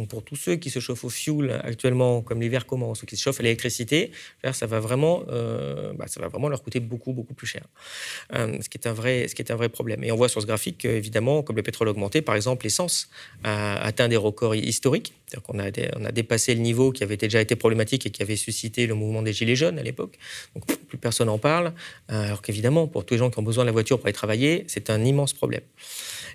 Donc 0.00 0.08
pour 0.08 0.24
tous 0.24 0.36
ceux 0.36 0.56
qui 0.56 0.70
se 0.70 0.78
chauffent 0.78 1.04
au 1.04 1.10
fuel 1.10 1.60
actuellement, 1.62 2.22
comme 2.22 2.40
l'hiver 2.40 2.64
commence, 2.64 3.02
ou 3.02 3.06
qui 3.06 3.18
se 3.18 3.22
chauffent 3.22 3.40
à 3.40 3.42
l'électricité, 3.42 4.12
ça 4.50 4.64
va 4.64 4.80
vraiment, 4.80 5.24
euh, 5.28 5.92
bah, 5.92 6.06
ça 6.06 6.20
va 6.20 6.28
vraiment 6.28 6.48
leur 6.48 6.62
coûter 6.62 6.80
beaucoup 6.80 7.12
beaucoup 7.12 7.34
plus 7.34 7.46
cher. 7.46 7.66
Euh, 8.32 8.56
ce 8.62 8.70
qui 8.70 8.78
est 8.78 8.86
un 8.86 8.94
vrai, 8.94 9.28
ce 9.28 9.34
qui 9.34 9.42
est 9.42 9.52
un 9.52 9.56
vrai 9.56 9.68
problème. 9.68 10.02
Et 10.02 10.10
on 10.10 10.16
voit 10.16 10.30
sur 10.30 10.40
ce 10.40 10.46
graphique, 10.46 10.86
évidemment, 10.86 11.42
comme 11.42 11.56
le 11.56 11.62
pétrole 11.62 11.88
augmenté, 11.88 12.22
par 12.22 12.34
exemple, 12.34 12.64
l'essence 12.64 13.10
a 13.44 13.78
atteint 13.82 14.08
des 14.08 14.16
records 14.16 14.54
historiques. 14.54 15.12
Qu'on 15.38 15.58
a, 15.58 15.70
on 15.96 16.04
a 16.04 16.12
dépassé 16.12 16.54
le 16.54 16.60
niveau 16.60 16.92
qui 16.92 17.02
avait 17.02 17.16
déjà 17.16 17.40
été 17.40 17.56
problématique 17.56 18.06
et 18.06 18.10
qui 18.10 18.22
avait 18.22 18.36
suscité 18.36 18.86
le 18.86 18.94
mouvement 18.94 19.22
des 19.22 19.32
Gilets 19.32 19.56
jaunes 19.56 19.78
à 19.78 19.82
l'époque. 19.82 20.18
Donc 20.54 20.66
plus 20.66 20.98
personne 20.98 21.28
n'en 21.28 21.38
parle, 21.38 21.72
alors 22.08 22.42
qu'évidemment, 22.42 22.86
pour 22.86 23.04
tous 23.04 23.14
les 23.14 23.18
gens 23.18 23.30
qui 23.30 23.38
ont 23.38 23.42
besoin 23.42 23.64
de 23.64 23.66
la 23.66 23.72
voiture 23.72 23.98
pour 23.98 24.06
aller 24.06 24.12
travailler, 24.12 24.64
c'est 24.66 24.90
un 24.90 25.04
immense 25.04 25.32
problème. 25.32 25.62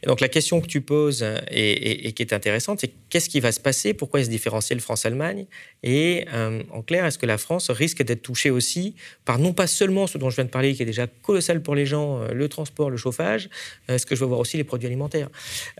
Et 0.03 0.07
donc 0.07 0.21
la 0.21 0.27
question 0.27 0.61
que 0.61 0.67
tu 0.67 0.81
poses 0.81 1.25
et, 1.51 2.11
qui 2.13 2.23
est 2.23 2.33
intéressante, 2.33 2.79
c'est 2.81 2.91
qu'est-ce 3.09 3.29
qui 3.29 3.39
va 3.39 3.51
se 3.51 3.59
passer? 3.59 3.93
Pourquoi 3.93 4.19
est 4.19 4.25
ce 4.25 4.29
différentiel 4.29 4.79
France-Allemagne? 4.79 5.45
Et 5.83 6.25
euh, 6.33 6.61
en 6.71 6.81
clair, 6.81 7.05
est-ce 7.05 7.17
que 7.17 7.25
la 7.25 7.37
France 7.37 7.69
risque 7.69 8.03
d'être 8.03 8.21
touchée 8.21 8.49
aussi 8.49 8.95
par 9.25 9.39
non 9.39 9.53
pas 9.53 9.67
seulement 9.67 10.07
ce 10.07 10.17
dont 10.17 10.29
je 10.29 10.35
viens 10.35 10.45
de 10.45 10.49
parler, 10.49 10.73
qui 10.73 10.83
est 10.83 10.85
déjà 10.85 11.07
colossal 11.07 11.61
pour 11.61 11.75
les 11.75 11.85
gens, 11.85 12.21
euh, 12.21 12.33
le 12.33 12.49
transport, 12.49 12.89
le 12.89 12.97
chauffage, 12.97 13.49
est-ce 13.87 14.05
que 14.05 14.15
je 14.15 14.21
veux 14.21 14.27
voir 14.27 14.39
aussi 14.39 14.57
les 14.57 14.63
produits 14.63 14.87
alimentaires 14.87 15.29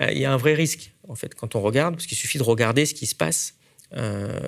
euh, 0.02 0.12
Il 0.12 0.18
y 0.18 0.26
a 0.26 0.34
un 0.34 0.38
vrai 0.38 0.54
risque, 0.54 0.92
en 1.08 1.16
fait, 1.16 1.36
quand 1.36 1.56
on 1.56 1.62
regarde, 1.62 1.96
parce 1.96 2.08
qu'il 2.08 2.18
suffit 2.18 2.38
de 2.38 2.44
regarder 2.44 2.86
ce 2.86 2.94
qui 2.94 3.06
se 3.06 3.16
passe 3.16 3.56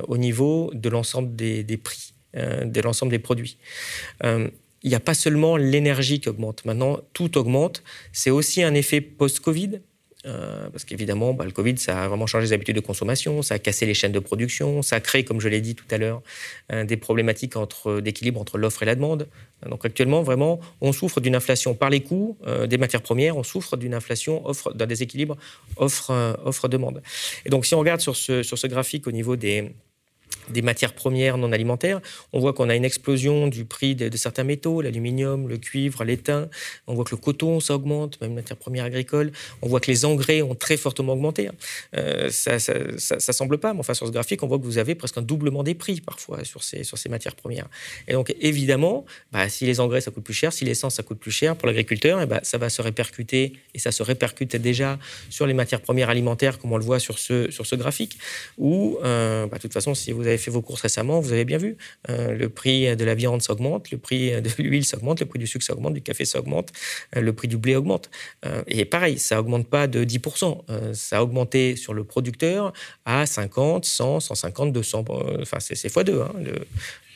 au 0.08 0.18
niveau 0.18 0.72
de 0.74 0.90
l'ensemble 0.90 1.34
des, 1.36 1.64
des, 1.64 1.78
prix, 1.78 2.14
de 2.34 2.82
l'ensemble 2.82 3.12
des 3.12 3.20
produits 3.20 3.58
il 4.84 4.90
n'y 4.90 4.96
a 4.96 5.00
pas 5.00 5.14
seulement 5.14 5.58
l'énergie 5.58 6.20
qui 6.20 6.30
augmente. 6.30 6.66
Maintenant, 6.66 7.00
tout 7.14 7.38
augmente. 7.38 7.84
C'est 8.12 8.30
aussi 8.30 8.64
un 8.64 8.74
effet 8.74 9.02
post-Covid. 9.02 9.82
Euh, 10.27 10.69
parce 10.69 10.84
qu'évidemment, 10.84 11.34
bah, 11.34 11.46
le 11.46 11.51
Covid, 11.51 11.77
ça 11.77 12.03
a 12.03 12.07
vraiment 12.07 12.27
changé 12.27 12.48
les 12.48 12.53
habitudes 12.53 12.75
de 12.75 12.81
consommation, 12.81 13.41
ça 13.41 13.55
a 13.55 13.60
cassé 13.60 13.86
les 13.86 13.93
chaînes 13.93 14.12
de 14.12 14.19
production, 14.19 14.81
ça 14.81 14.98
a 14.98 15.00
créé, 15.00 15.24
comme 15.24 15.39
je 15.39 15.48
l'ai 15.48 15.62
dit 15.62 15.74
tout 15.74 15.86
à 15.89 15.98
l'heure, 15.98 16.22
euh, 16.72 16.84
des 16.84 16.98
problématiques 16.98 17.53
d'équilibre 18.01 18.41
entre 18.41 18.57
l'offre 18.57 18.84
et 18.84 18.86
la 18.86 18.96
demande. 18.96 19.27
Donc 19.69 19.86
actuellement, 19.86 20.24
vraiment, 20.24 20.60
on 20.81 20.91
souffre 20.91 21.22
d'une 21.22 21.36
inflation 21.36 21.74
par 21.75 21.89
les 21.89 22.01
coûts 22.01 22.38
euh, 22.46 22.67
des 22.67 22.77
matières 22.77 23.01
premières, 23.01 23.38
on 23.38 23.43
souffre 23.43 23.77
d'une 23.77 23.93
inflation 23.93 24.46
offre, 24.46 24.74
d'un 24.74 24.86
déséquilibre 24.86 25.38
offre-demande. 25.77 27.01
et 27.46 27.50
donc, 27.50 27.65
si 27.65 27.74
on 27.75 27.79
regarde 27.79 28.01
sur 28.01 28.15
ce, 28.15 28.43
sur 28.43 28.57
ce 28.57 28.67
graphique 28.67 29.07
au 29.07 29.12
niveau 29.12 29.36
des, 29.36 29.72
des 30.50 30.62
matières 30.62 30.94
premières 30.94 31.38
non 31.38 31.51
alimentaires. 31.51 32.01
On 32.34 32.39
voit 32.39 32.54
qu'on 32.54 32.70
a 32.70 32.75
une 32.75 32.86
explosion 32.86 33.48
du 33.48 33.66
prix 33.66 33.96
de, 33.96 34.16
certains 34.18 34.44
métaux, 34.44 34.82
l'aluminium, 34.82 35.48
le 35.48 35.58
cuivre, 35.58 36.04
l'étain. 36.04 36.50
On 36.88 36.94
voit 36.94 37.04
que 37.04 37.12
le 37.12 37.18
coton, 37.18 37.60
ça 37.60 37.75
augmente, 37.75 38.20
même 38.22 38.34
matières 38.34 38.58
premières 38.58 38.86
agricoles. 38.86 39.32
On 39.62 39.68
voit 39.68 39.80
que 39.80 39.92
les 39.92 40.06
engrais 40.06 40.42
ont 40.42 40.56
très 40.56 40.77
fortement 40.77 41.13
augmenté. 41.13 41.50
Euh, 41.96 42.30
ça, 42.30 42.56
ne 42.56 43.20
semble 43.20 43.58
pas, 43.58 43.74
mais 43.74 43.80
enfin, 43.80 43.94
sur 43.94 44.08
ce 44.08 44.12
graphique, 44.12 44.44
on 44.44 44.48
voit 44.48 44.60
que 44.60 44.66
vous 44.66 44.77
avez 44.77 44.96
presque 44.96 45.18
un 45.18 45.22
doublement 45.22 45.63
des 45.63 45.74
prix 45.74 46.01
parfois 46.01 46.44
sur 46.44 46.63
ces, 46.63 46.84
sur 46.84 46.98
ces 46.98 47.10
matières 47.10 47.36
premières. 47.36 47.68
Et 48.08 48.13
donc, 48.13 48.34
évidemment, 48.39 49.06
bah, 49.32 49.50
si 49.50 49.66
les 49.66 49.80
engrais, 49.80 50.01
ça 50.01 50.12
coûte 50.12 50.24
plus 50.24 50.34
cher, 50.34 50.54
si 50.54 50.66
l'essence, 50.66 50.96
ça 50.96 51.04
coûte 51.04 51.20
plus 51.20 51.32
cher 51.32 51.56
pour 51.56 51.68
l'agriculteur, 51.68 52.22
et 52.22 52.25
bah, 52.25 52.39
ça 52.44 52.58
va 52.58 52.70
se 52.70 52.82
répercuter, 52.82 53.54
et 53.74 53.80
ça 53.80 53.92
se 53.92 54.04
répercute 54.04 54.56
déjà 54.56 55.00
sur 55.30 55.46
les 55.46 55.54
matières 55.54 55.82
premières 55.82 56.10
alimentaires, 56.10 56.60
comme 56.60 56.72
on 56.72 56.77
le 56.77 56.84
voit 56.84 57.00
sur 57.00 57.20
ce, 57.20 57.50
sur 57.51 57.66
ce 57.66 57.75
graphique, 57.75 58.18
où, 58.58 58.98
euh, 59.04 59.46
bah, 59.48 59.58
de 59.58 59.62
toute 59.62 59.74
façon, 59.74 59.94
si 59.94 60.12
vous 60.12 60.25
avez 60.25 60.37
fait 60.38 60.51
vos 60.51 60.62
courses 60.62 60.82
récemment, 60.82 61.20
vous 61.20 61.32
avez 61.32 61.46
bien 61.46 61.58
vu, 61.58 61.77
euh, 62.10 62.34
le 62.34 62.50
prix 62.50 62.96
de 62.96 63.06
la 63.06 63.15
viande 63.15 63.41
s'augmente, 63.41 63.91
le 63.91 63.98
prix 63.98 64.32
de 64.41 64.50
l'huile 64.60 64.86
s'augmente, 64.86 65.20
le 65.20 65.25
prix 65.25 65.39
du 65.39 65.48
sucre 65.48 65.65
s'augmente, 65.65 65.94
du 65.94 66.01
café 66.01 66.25
s'augmente, 66.25 66.72
euh, 67.15 67.22
le 67.22 67.34
prix 67.34 67.48
du 67.48 67.58
blé 67.58 67.75
augmente. 67.75 68.10
Euh, 68.46 68.62
et 68.67 68.86
pareil, 68.86 69.20
ça 69.20 69.39
augmente 69.39 69.67
pas 69.67 69.88
de 69.88 70.03
10%, 70.03 70.94
ça 70.94 71.17
a 71.17 71.24
augmenté 71.24 71.75
sur 71.75 71.94
le 71.94 72.03
producteur 72.03 72.74
à 73.06 73.25
50, 73.25 73.86
100, 73.86 74.20
150, 74.20 74.74
200, 74.74 75.06
enfin 75.41 75.60
c'est 75.60 75.75
x2 75.75 76.22
hein, 76.22 76.32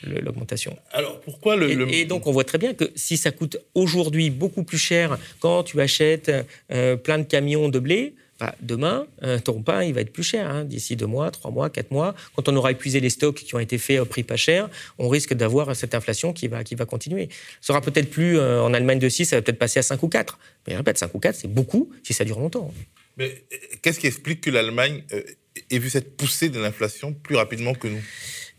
l'augmentation. 0.04 0.76
Alors 0.92 1.20
pourquoi 1.20 1.56
le 1.56 1.70
et, 1.70 2.00
et, 2.00 2.04
donc 2.04 2.26
on 2.26 2.32
voit 2.32 2.44
très 2.44 2.58
bien 2.58 2.74
que 2.74 2.90
si 2.96 3.16
ça 3.16 3.30
coûte 3.30 3.56
aujourd'hui 3.74 4.30
beaucoup 4.30 4.64
plus 4.64 4.78
cher 4.78 5.18
quand 5.40 5.62
tu 5.62 5.80
achètes 5.80 6.30
plein 6.68 7.18
de 7.18 7.24
camions 7.24 7.68
de 7.68 7.78
blé, 7.78 8.14
demain, 8.60 9.06
ton 9.44 9.62
pain, 9.62 9.82
il 9.82 9.94
va 9.94 10.00
être 10.00 10.12
plus 10.12 10.22
cher. 10.22 10.50
Hein, 10.50 10.64
d'ici 10.64 10.96
deux 10.96 11.06
mois, 11.06 11.30
trois 11.30 11.50
mois, 11.50 11.70
quatre 11.70 11.90
mois. 11.90 12.14
Quand 12.34 12.48
on 12.48 12.56
aura 12.56 12.72
épuisé 12.72 13.00
les 13.00 13.10
stocks 13.10 13.36
qui 13.36 13.54
ont 13.54 13.58
été 13.58 13.78
faits 13.78 14.00
au 14.00 14.04
prix 14.04 14.22
pas 14.22 14.36
cher, 14.36 14.68
on 14.98 15.08
risque 15.08 15.34
d'avoir 15.34 15.74
cette 15.76 15.94
inflation 15.94 16.32
qui 16.32 16.48
va, 16.48 16.64
qui 16.64 16.74
va 16.74 16.84
continuer. 16.86 17.28
Ce 17.60 17.68
sera 17.68 17.80
peut-être 17.80 18.10
plus 18.10 18.38
euh, 18.38 18.62
en 18.62 18.74
Allemagne 18.74 18.98
de 18.98 19.08
6, 19.08 19.26
ça 19.26 19.36
va 19.36 19.42
peut-être 19.42 19.58
passer 19.58 19.78
à 19.78 19.82
5 19.82 20.02
ou 20.02 20.08
4. 20.08 20.38
Mais 20.66 20.74
je 20.74 20.78
répète, 20.78 20.98
5 20.98 21.14
ou 21.14 21.18
4, 21.18 21.34
c'est 21.34 21.48
beaucoup 21.48 21.90
si 22.02 22.12
ça 22.12 22.24
dure 22.24 22.38
longtemps. 22.38 22.72
Mais 23.16 23.44
euh, 23.52 23.56
qu'est-ce 23.82 24.00
qui 24.00 24.06
explique 24.06 24.40
que 24.40 24.50
l'Allemagne 24.50 25.02
euh, 25.12 25.22
ait 25.70 25.78
vu 25.78 25.90
cette 25.90 26.16
poussée 26.16 26.48
de 26.48 26.60
l'inflation 26.60 27.12
plus 27.12 27.36
rapidement 27.36 27.74
que 27.74 27.88
nous? 27.88 28.02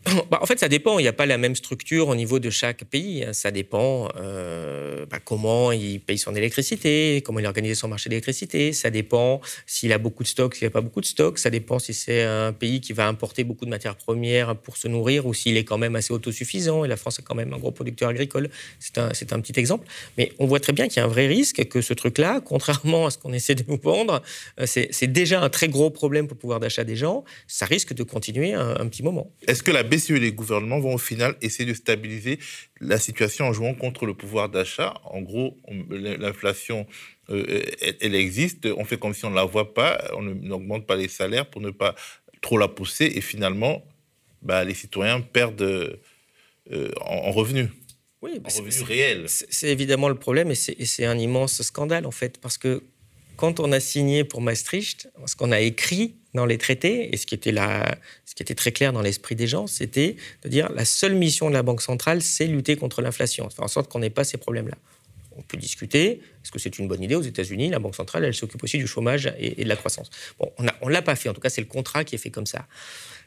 bah, 0.30 0.38
en 0.40 0.46
fait, 0.46 0.58
ça 0.58 0.68
dépend. 0.68 0.98
Il 0.98 1.02
n'y 1.02 1.08
a 1.08 1.12
pas 1.12 1.26
la 1.26 1.38
même 1.38 1.54
structure 1.54 2.08
au 2.08 2.14
niveau 2.14 2.38
de 2.38 2.50
chaque 2.50 2.84
pays. 2.84 3.24
Hein. 3.24 3.32
Ça 3.32 3.50
dépend 3.50 4.08
euh, 4.16 5.06
bah, 5.06 5.18
comment 5.24 5.72
il 5.72 6.00
paye 6.00 6.18
son 6.18 6.34
électricité, 6.34 7.22
comment 7.24 7.38
il 7.38 7.46
organise 7.46 7.78
son 7.78 7.88
marché 7.88 8.10
d'électricité. 8.10 8.72
Ça 8.72 8.90
dépend 8.90 9.40
s'il 9.66 9.92
a 9.92 9.98
beaucoup 9.98 10.22
de 10.22 10.28
stocks, 10.28 10.56
s'il 10.56 10.66
n'a 10.66 10.70
pas 10.70 10.80
beaucoup 10.80 11.00
de 11.00 11.06
stocks. 11.06 11.38
Ça 11.38 11.50
dépend 11.50 11.78
si 11.78 11.94
c'est 11.94 12.22
un 12.22 12.52
pays 12.52 12.80
qui 12.80 12.92
va 12.92 13.06
importer 13.06 13.44
beaucoup 13.44 13.64
de 13.64 13.70
matières 13.70 13.96
premières 13.96 14.56
pour 14.56 14.76
se 14.76 14.88
nourrir 14.88 15.26
ou 15.26 15.34
s'il 15.34 15.56
est 15.56 15.64
quand 15.64 15.78
même 15.78 15.96
assez 15.96 16.12
autosuffisant. 16.12 16.84
Et 16.84 16.88
la 16.88 16.96
France 16.96 17.18
est 17.18 17.22
quand 17.22 17.34
même 17.34 17.52
un 17.52 17.58
gros 17.58 17.72
producteur 17.72 18.10
agricole. 18.10 18.50
C'est 18.80 18.98
un, 18.98 19.08
un, 19.08 19.40
petit 19.40 19.58
exemple. 19.58 19.86
Mais 20.18 20.32
on 20.38 20.46
voit 20.46 20.60
très 20.60 20.72
bien 20.72 20.88
qu'il 20.88 20.98
y 20.98 21.00
a 21.00 21.04
un 21.04 21.08
vrai 21.08 21.26
risque 21.26 21.66
que 21.68 21.80
ce 21.80 21.94
truc-là, 21.94 22.40
contrairement 22.44 23.06
à 23.06 23.10
ce 23.10 23.18
qu'on 23.18 23.32
essaie 23.32 23.54
de 23.54 23.64
nous 23.68 23.78
vendre, 23.82 24.22
euh, 24.60 24.66
c'est 24.66 25.06
déjà 25.06 25.40
un 25.40 25.48
très 25.48 25.68
gros 25.68 25.90
problème 25.90 26.26
pour 26.26 26.34
le 26.34 26.40
pouvoir 26.40 26.60
d'achat 26.60 26.84
des 26.84 26.96
gens. 26.96 27.24
Ça 27.46 27.64
risque 27.64 27.94
de 27.94 28.02
continuer 28.02 28.52
un, 28.52 28.76
un 28.78 28.88
petit 28.88 29.02
moment. 29.02 29.30
Est-ce 29.46 29.62
que 29.62 29.70
la 29.70 29.82
BCE 29.94 30.10
et 30.12 30.20
les 30.20 30.32
gouvernements 30.32 30.80
vont 30.80 30.94
au 30.94 30.98
final 30.98 31.36
essayer 31.42 31.68
de 31.68 31.74
stabiliser 31.74 32.38
la 32.80 32.98
situation 32.98 33.46
en 33.46 33.52
jouant 33.52 33.74
contre 33.74 34.06
le 34.06 34.14
pouvoir 34.14 34.48
d'achat. 34.48 34.94
En 35.04 35.20
gros, 35.22 35.56
l'inflation, 35.90 36.86
euh, 37.30 37.62
elle, 38.00 38.14
existe, 38.14 38.66
on 38.76 38.84
fait 38.84 38.98
comme 38.98 39.14
si 39.14 39.24
on 39.24 39.30
ne 39.30 39.36
la 39.36 39.44
voit 39.44 39.74
pas, 39.74 40.02
on 40.14 40.22
n'augmente 40.22 40.86
pas 40.86 40.96
les 40.96 41.08
salaires 41.08 41.48
pour 41.48 41.60
ne 41.60 41.70
pas 41.70 41.94
trop 42.40 42.58
la 42.58 42.68
pousser, 42.68 43.10
et 43.14 43.20
finalement, 43.20 43.84
bah, 44.42 44.64
les 44.64 44.74
citoyens 44.74 45.20
perdent 45.20 45.62
euh, 45.62 46.90
en, 47.00 47.30
revenus. 47.32 47.68
Oui, 48.20 48.40
en 48.44 48.48
revenus 48.48 48.82
réels. 48.82 49.24
C'est 49.28 49.68
évidemment 49.68 50.08
le 50.08 50.14
problème, 50.14 50.50
et 50.50 50.54
c'est 50.54 51.04
un 51.04 51.18
immense 51.18 51.62
scandale, 51.62 52.06
en 52.06 52.10
fait, 52.10 52.38
parce 52.40 52.58
que 52.58 52.82
quand 53.36 53.60
on 53.60 53.72
a 53.72 53.80
signé 53.80 54.24
pour 54.24 54.40
Maastricht, 54.40 55.08
ce 55.26 55.36
qu'on 55.36 55.52
a 55.52 55.60
écrit 55.60 56.16
dans 56.34 56.46
les 56.46 56.58
traités, 56.58 57.14
et 57.14 57.16
ce 57.16 57.26
qui 57.26 57.34
était, 57.34 58.54
très 58.54 58.72
clair 58.72 58.92
dans 58.92 59.02
l'esprit 59.02 59.36
des 59.36 59.46
gens, 59.46 59.66
c'était 59.66 60.16
de 60.42 60.48
dire 60.48 60.70
la 60.72 60.84
seule 60.84 61.14
mission 61.14 61.48
de 61.48 61.54
la 61.54 61.62
Banque 61.62 61.82
centrale, 61.82 62.22
c'est 62.22 62.46
lutter 62.46 62.76
contre 62.76 63.02
l'inflation, 63.02 63.48
faire 63.50 63.64
en 63.64 63.68
sorte 63.68 63.90
qu'on 63.90 64.00
n'ait 64.00 64.10
pas 64.10 64.24
ces 64.24 64.36
problèmes-là. 64.36 64.76
On 65.36 65.42
peut 65.42 65.56
discuter, 65.56 66.20
est-ce 66.42 66.52
que 66.52 66.58
c'est 66.58 66.78
une 66.78 66.86
bonne 66.86 67.02
idée 67.02 67.16
aux 67.16 67.22
États-Unis 67.22 67.70
La 67.70 67.80
Banque 67.80 67.96
centrale, 67.96 68.24
elle 68.24 68.34
s'occupe 68.34 68.62
aussi 68.62 68.78
du 68.78 68.86
chômage 68.86 69.32
et, 69.38 69.64
de 69.64 69.68
la 69.68 69.76
croissance. 69.76 70.10
On 70.38 70.62
ne 70.62 70.92
l'a 70.92 71.02
pas 71.02 71.16
fait, 71.16 71.28
en 71.28 71.34
tout 71.34 71.40
cas, 71.40 71.50
c'est 71.50 71.60
le 71.60 71.66
contrat 71.66 72.04
qui 72.04 72.14
est 72.14 72.18
fait 72.18 72.30
comme 72.30 72.46
ça. 72.46 72.66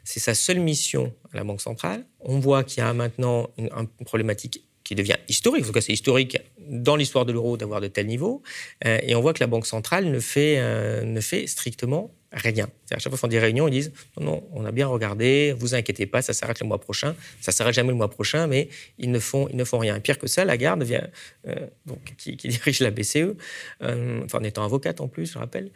C'est 0.04 0.20
sa 0.20 0.34
seule 0.34 0.60
mission 0.60 1.14
la 1.34 1.44
Banque 1.44 1.60
centrale. 1.60 2.06
On 2.20 2.38
voit 2.38 2.64
qu'il 2.64 2.82
y 2.82 2.86
a 2.86 2.92
maintenant 2.94 3.50
une, 3.58 3.70
une 3.76 4.06
problématique 4.06 4.64
qui 4.84 4.94
devient 4.94 5.16
historique. 5.28 5.64
En 5.64 5.66
tout 5.66 5.72
cas, 5.72 5.82
c'est 5.82 5.92
historique 5.92 6.38
dans 6.68 6.96
l'histoire 6.96 7.24
de 7.24 7.32
l'euro 7.32 7.56
d'avoir 7.56 7.80
de 7.80 7.88
tels 7.88 8.06
niveaux. 8.06 8.42
Euh, 8.86 8.98
et 9.02 9.14
on 9.14 9.20
voit 9.20 9.32
que 9.32 9.40
la 9.40 9.46
Banque 9.46 9.66
centrale 9.66 10.06
ne 10.06 10.20
fait, 10.20 10.56
euh, 10.58 11.02
ne 11.02 11.20
fait 11.20 11.46
strictement 11.46 12.14
rien. 12.30 12.68
À 12.90 12.98
chaque 12.98 13.04
fois 13.04 13.10
qu'ils 13.12 13.18
font 13.18 13.28
des 13.28 13.38
réunions, 13.38 13.68
ils 13.68 13.72
disent 13.72 13.92
non, 14.18 14.24
non, 14.24 14.48
on 14.52 14.64
a 14.66 14.70
bien 14.70 14.86
regardé, 14.86 15.54
vous 15.58 15.74
inquiétez 15.74 16.04
pas, 16.04 16.20
ça 16.20 16.34
s'arrête 16.34 16.60
le 16.60 16.66
mois 16.66 16.78
prochain. 16.78 17.16
Ça 17.40 17.52
s'arrête 17.52 17.74
jamais 17.74 17.88
le 17.88 17.94
mois 17.94 18.10
prochain, 18.10 18.46
mais 18.46 18.68
ils 18.98 19.10
ne 19.10 19.18
font, 19.18 19.48
ils 19.48 19.56
ne 19.56 19.64
font 19.64 19.78
rien. 19.78 19.98
Pire 20.00 20.18
que 20.18 20.26
ça, 20.26 20.44
Lagarde 20.44 20.82
vient, 20.82 21.08
euh, 21.46 21.54
qui, 22.18 22.36
dirige 22.36 22.80
la 22.80 22.90
BCE, 22.90 23.34
en 23.80 24.44
étant 24.44 24.64
avocate 24.64 25.00
en 25.00 25.08
plus, 25.08 25.32
je 25.32 25.38
rappelle, 25.38 25.70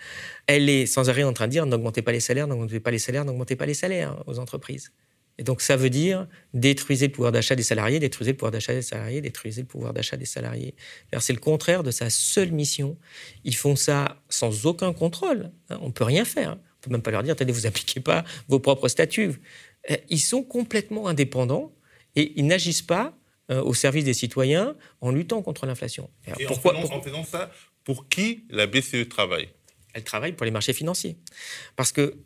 elle 0.47 0.69
est 0.69 0.87
sans 0.87 1.09
arrêt 1.09 1.23
en 1.23 1.33
train 1.33 1.47
de 1.47 1.53
dire 1.53 1.65
n'augmentez 1.65 2.03
pas 2.03 2.13
les 2.13 2.21
salaires, 2.21 2.47
n'augmentez 2.47 2.81
pas 2.81 2.91
les 2.91 2.99
salaires, 2.99 3.25
n'augmentez 3.25 3.57
pas 3.57 3.67
les 3.67 3.75
salaires 3.75 4.23
aux 4.27 4.39
entreprises. 4.39 4.93
Et 5.39 5.45
donc 5.45 5.61
ça 5.61 5.77
veut 5.77 5.91
dire 5.91 6.27
détruisez 6.55 7.07
le 7.07 7.13
pouvoir 7.13 7.33
d'achat 7.33 7.57
des 7.57 7.63
salariés, 7.63 7.99
détruisez 7.99 8.33
le 8.33 8.37
pouvoir 8.37 8.53
d'achat 8.53 8.75
des 8.75 8.83
salariés, 8.83 9.21
détruisez 9.21 9.63
le 9.63 9.67
pouvoir 9.67 9.93
d'achat 9.93 10.17
des 10.17 10.27
salariés. 10.27 10.75
C'est 11.19 11.33
le 11.33 11.41
contraire 11.41 11.83
de 11.83 11.91
sa 11.91 12.11
seule 12.11 12.53
mission. 12.53 12.99
Ils 13.45 13.57
font 13.57 13.77
ça 13.77 14.23
sans 14.29 14.67
aucun 14.67 14.93
contrôle. 14.93 15.51
Hein. 15.71 15.79
On 15.81 15.87
ne 15.87 15.93
peut 15.93 16.05
rien 16.05 16.25
faire. 16.25 16.53
On 16.53 16.55
ne 16.55 16.81
peut 16.83 16.91
même 16.91 17.03
pas 17.03 17.11
leur 17.11 17.23
dire, 17.23 17.33
attendez, 17.33 17.53
vous 17.53 17.63
n'appliquez 17.63 18.01
pas 18.01 18.25
vos 18.49 18.59
propres 18.59 18.89
statuts. 18.89 19.41
Euh, 19.91 19.97
ils 20.09 20.21
sont 20.21 20.43
complètement 20.43 21.09
indépendants 21.09 21.73
et 22.15 22.33
ils 22.37 22.47
n'agissent 22.47 22.83
pas 22.83 23.17
euh, 23.51 23.63
au 23.63 23.75
service 23.75 24.05
des 24.05 24.15
citoyens 24.15 24.77
en 25.01 25.11
luttant 25.11 25.43
contre 25.43 25.67
l'inflation. 25.67 26.11
Pourquoi 26.47 26.77
en 26.77 27.01
faisant 27.01 27.25
ça, 27.25 27.51
pour 27.85 28.09
qui 28.09 28.45
la 28.51 28.67
BCE 28.67 29.09
travaille? 29.09 29.49
Elle 29.95 30.05
travaille 30.05 30.33
pour 30.33 30.45
les 30.45 30.51
marchés 30.51 30.73
financiers. 30.73 31.17
Parce 31.77 31.93
que 31.93 32.17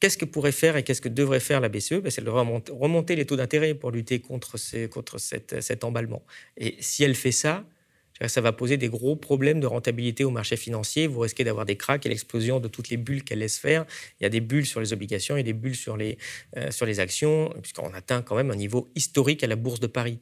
Qu'est-ce 0.00 0.18
que 0.18 0.24
pourrait 0.24 0.52
faire 0.52 0.76
et 0.76 0.82
qu'est-ce 0.82 1.00
que 1.00 1.08
devrait 1.08 1.40
faire 1.40 1.60
la 1.60 1.68
BCE 1.68 2.00
ben, 2.02 2.10
C'est 2.10 2.22
de 2.22 2.30
remonter, 2.30 3.16
les 3.16 3.24
taux 3.24 3.36
d'intérêt 3.36 3.74
pour 3.74 3.90
lutter 3.90 4.20
contre, 4.20 4.56
contre 4.88 5.18
cet 5.18 5.84
emballement. 5.84 6.22
Et 6.56 6.76
si 6.80 7.02
elle 7.02 7.14
fait 7.14 7.32
ça, 7.32 7.64
ça 8.26 8.40
va 8.40 8.52
poser 8.52 8.76
des 8.76 8.88
gros 8.88 9.14
problèmes 9.14 9.60
de 9.60 9.66
rentabilité 9.66 10.24
au 10.24 10.30
marché 10.30 10.56
financier. 10.56 11.06
Vous 11.06 11.20
risquez 11.20 11.44
d'avoir 11.44 11.66
des 11.66 11.76
cracks 11.76 12.06
et 12.06 12.08
l'explosion 12.08 12.60
de 12.60 12.68
toutes 12.68 12.88
les 12.88 12.96
bulles 12.96 13.22
qu'elle 13.22 13.40
laisse 13.40 13.58
faire. 13.58 13.84
Il 14.18 14.24
y 14.24 14.26
a 14.26 14.30
des 14.30 14.40
bulles 14.40 14.66
sur 14.66 14.80
les 14.80 14.92
obligations 14.92 15.36
et 15.36 15.42
des 15.42 15.52
bulles 15.52 15.76
sur 15.76 15.96
les, 15.96 16.16
euh, 16.56 16.70
sur 16.70 16.86
les 16.86 17.00
actions, 17.00 17.52
puisqu'on 17.60 17.92
atteint 17.92 18.22
quand 18.22 18.36
même 18.36 18.50
un 18.50 18.56
niveau 18.56 18.88
historique 18.94 19.44
à 19.44 19.46
la 19.46 19.56
Bourse 19.56 19.80
de 19.80 19.86
Paris. 19.86 20.18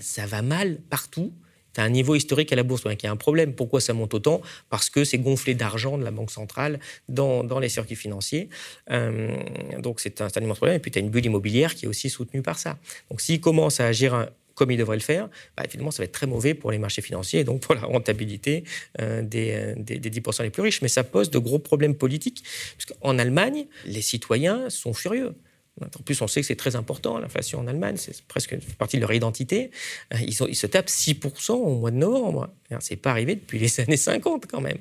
Ça 0.00 0.26
va 0.26 0.42
mal 0.42 0.80
partout 0.88 1.32
tu 1.74 1.80
un 1.80 1.88
niveau 1.88 2.14
historique 2.14 2.52
à 2.52 2.56
la 2.56 2.62
bourse. 2.62 2.82
Donc 2.82 3.02
il 3.02 3.06
y 3.06 3.08
a 3.08 3.12
un 3.12 3.16
problème. 3.16 3.54
Pourquoi 3.54 3.80
ça 3.80 3.92
monte 3.92 4.14
autant? 4.14 4.40
Parce 4.70 4.90
que 4.90 5.04
c'est 5.04 5.18
gonflé 5.18 5.54
d'argent 5.54 5.98
de 5.98 6.04
la 6.04 6.10
Banque 6.10 6.30
centrale 6.30 6.78
dans, 7.08 7.44
dans 7.44 7.58
les 7.58 7.68
circuits 7.68 7.96
financiers. 7.96 8.48
Euh, 8.90 9.36
donc 9.78 10.00
c'est 10.00 10.20
un, 10.20 10.28
un 10.34 10.40
immense 10.40 10.58
problème. 10.58 10.76
Et 10.76 10.80
puis 10.80 10.90
tu 10.90 10.98
as 10.98 11.02
une 11.02 11.10
bulle 11.10 11.26
immobilière 11.26 11.74
qui 11.74 11.86
est 11.86 11.88
aussi 11.88 12.10
soutenue 12.10 12.42
par 12.42 12.58
ça. 12.58 12.78
Donc 13.10 13.20
s'il 13.20 13.40
commence 13.40 13.80
à 13.80 13.86
agir 13.86 14.28
comme 14.54 14.70
il 14.70 14.76
devrait 14.76 14.96
le 14.96 15.02
faire, 15.02 15.28
bah, 15.56 15.64
évidemment, 15.64 15.90
ça 15.90 16.02
va 16.02 16.04
être 16.04 16.12
très 16.12 16.26
mauvais 16.26 16.54
pour 16.54 16.70
les 16.70 16.78
marchés 16.78 17.02
financiers 17.02 17.40
et 17.40 17.44
donc 17.44 17.60
pour 17.60 17.74
la 17.74 17.82
rentabilité 17.82 18.64
euh, 19.00 19.22
des, 19.22 19.74
des, 19.76 19.98
des, 19.98 20.10
10% 20.20 20.42
les 20.42 20.50
plus 20.50 20.62
riches. 20.62 20.82
Mais 20.82 20.88
ça 20.88 21.04
pose 21.04 21.30
de 21.30 21.38
gros 21.38 21.58
problèmes 21.58 21.94
politiques. 21.94 22.44
Parce 22.76 22.98
qu'en 22.98 23.18
Allemagne, 23.18 23.66
les 23.84 24.02
citoyens 24.02 24.70
sont 24.70 24.94
furieux. 24.94 25.34
En 25.80 26.02
plus, 26.02 26.20
on 26.22 26.28
sait 26.28 26.40
que 26.40 26.46
c'est 26.46 26.54
très 26.54 26.76
important, 26.76 27.18
l'inflation 27.18 27.58
en 27.58 27.66
Allemagne, 27.66 27.96
c'est 27.96 28.22
presque 28.22 28.52
une 28.52 28.60
partie 28.60 28.96
de 28.96 29.00
leur 29.00 29.12
identité. 29.12 29.72
Euh, 30.12 30.18
ils, 30.20 30.32
se 30.32 30.66
tapent 30.66 30.88
6% 30.88 31.52
au 31.52 31.74
mois 31.80 31.90
de 31.90 31.96
novembre. 31.96 32.48
C'est 32.78 32.96
pas 32.96 33.10
arrivé 33.10 33.34
depuis 33.34 33.58
les 33.58 33.80
années 33.80 33.96
50 33.96 34.46
quand 34.46 34.60
même. 34.60 34.78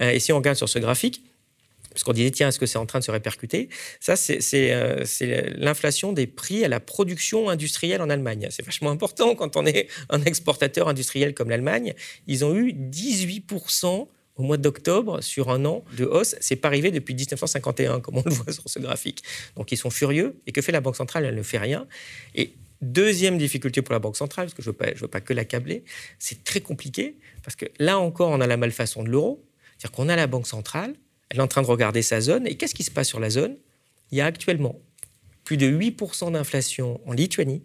Euh, 0.00 0.10
et 0.10 0.20
si 0.20 0.32
on 0.32 0.36
regarde 0.36 0.56
sur 0.56 0.68
ce 0.68 0.78
graphique, 0.78 1.22
parce 1.90 2.04
qu'on 2.04 2.12
disait, 2.12 2.30
tiens, 2.30 2.48
est-ce 2.48 2.58
que 2.58 2.66
c'est 2.66 2.78
en 2.78 2.84
train 2.84 2.98
de 2.98 3.04
se 3.04 3.10
répercuter? 3.10 3.70
Ça, 4.00 4.16
c'est 4.16 4.40
euh, 4.54 5.02
l'inflation 5.56 6.12
des 6.12 6.26
prix 6.26 6.62
à 6.62 6.68
la 6.68 6.78
production 6.78 7.48
industrielle 7.48 8.02
en 8.02 8.10
Allemagne. 8.10 8.46
C'est 8.50 8.64
vachement 8.64 8.90
important 8.90 9.34
quand 9.34 9.56
on 9.56 9.64
est 9.64 9.88
un 10.10 10.22
exportateur 10.22 10.88
industriel 10.88 11.32
comme 11.32 11.48
l'Allemagne. 11.48 11.94
Ils 12.26 12.44
ont 12.44 12.54
eu 12.54 12.72
18% 12.72 14.08
au 14.36 14.42
mois 14.42 14.56
d'octobre 14.56 15.22
sur 15.22 15.50
un 15.50 15.64
an 15.64 15.84
de 15.96 16.04
hausse. 16.04 16.36
C'est 16.40 16.56
pas 16.56 16.68
arrivé 16.68 16.90
depuis 16.90 17.14
1951, 17.14 18.00
comme 18.00 18.18
on 18.18 18.22
le 18.24 18.30
voit 18.30 18.52
sur 18.52 18.68
ce 18.68 18.78
graphique. 18.78 19.22
Donc 19.56 19.72
ils 19.72 19.76
sont 19.76 19.90
furieux. 19.90 20.40
Et 20.46 20.52
que 20.52 20.62
fait 20.62 20.72
la 20.72 20.80
Banque 20.80 20.96
centrale? 20.96 21.24
Elle 21.24 21.34
ne 21.34 21.42
fait 21.42 21.58
rien. 21.58 21.86
Et 22.34 22.52
deuxième 22.82 23.38
difficulté 23.38 23.82
pour 23.82 23.92
la 23.92 23.98
Banque 23.98 24.16
centrale, 24.16 24.46
parce 24.46 24.54
que 24.54 24.62
je 24.62 24.70
ne 24.70 24.74
veux, 24.78 24.94
veux, 24.94 25.08
pas 25.08 25.20
que 25.20 25.32
l'accabler, 25.32 25.84
c'est 26.18 26.44
très 26.44 26.60
compliqué, 26.60 27.16
parce 27.42 27.56
que 27.56 27.66
là 27.78 27.98
encore, 27.98 28.30
on 28.30 28.40
a 28.40 28.46
la 28.46 28.56
malfaçon 28.56 29.02
de 29.02 29.08
l'euro. 29.08 29.44
C'est-à-dire 29.78 29.96
qu'on 29.96 30.08
a 30.08 30.16
la 30.16 30.26
Banque 30.26 30.46
centrale, 30.46 30.94
elle 31.30 31.38
est 31.38 31.42
en 31.42 31.48
train 31.48 31.62
de 31.62 31.66
regarder 31.66 32.02
sa 32.02 32.20
zone. 32.20 32.46
Et 32.46 32.56
qu'est-ce 32.56 32.74
qui 32.74 32.84
se 32.84 32.90
passe 32.90 33.08
sur 33.08 33.20
la 33.20 33.30
zone? 33.30 33.56
Il 34.10 34.18
y 34.18 34.20
a 34.20 34.26
actuellement 34.26 34.80
plus 35.44 35.56
de 35.56 35.66
8% 35.66 36.32
d'inflation 36.32 37.00
en 37.06 37.12
Lituanie, 37.12 37.62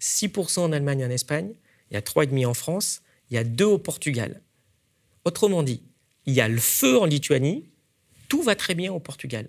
6% 0.00 0.60
en 0.60 0.72
Allemagne 0.72 1.00
et 1.00 1.04
en 1.04 1.10
Espagne, 1.10 1.52
il 1.90 1.94
y 1.94 1.96
a 1.96 2.00
3,5% 2.00 2.46
en 2.46 2.54
France, 2.54 3.02
il 3.30 3.34
y 3.34 3.38
a 3.38 3.44
2 3.44 3.64
au 3.64 3.78
Portugal. 3.78 4.42
Autrement 5.24 5.62
dit, 5.62 5.82
il 6.26 6.34
y 6.34 6.40
a 6.40 6.48
le 6.48 6.58
feu 6.58 6.98
en 6.98 7.06
Lituanie, 7.06 7.64
tout 8.28 8.42
va 8.42 8.54
très 8.54 8.74
bien 8.74 8.92
au 8.92 9.00
Portugal. 9.00 9.48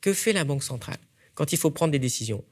Que 0.00 0.12
fait 0.12 0.32
la 0.32 0.44
Banque 0.44 0.62
centrale 0.62 0.98
quand 1.34 1.52
il 1.52 1.58
faut 1.58 1.70
prendre 1.70 1.92
des 1.92 1.98
décisions? 1.98 2.44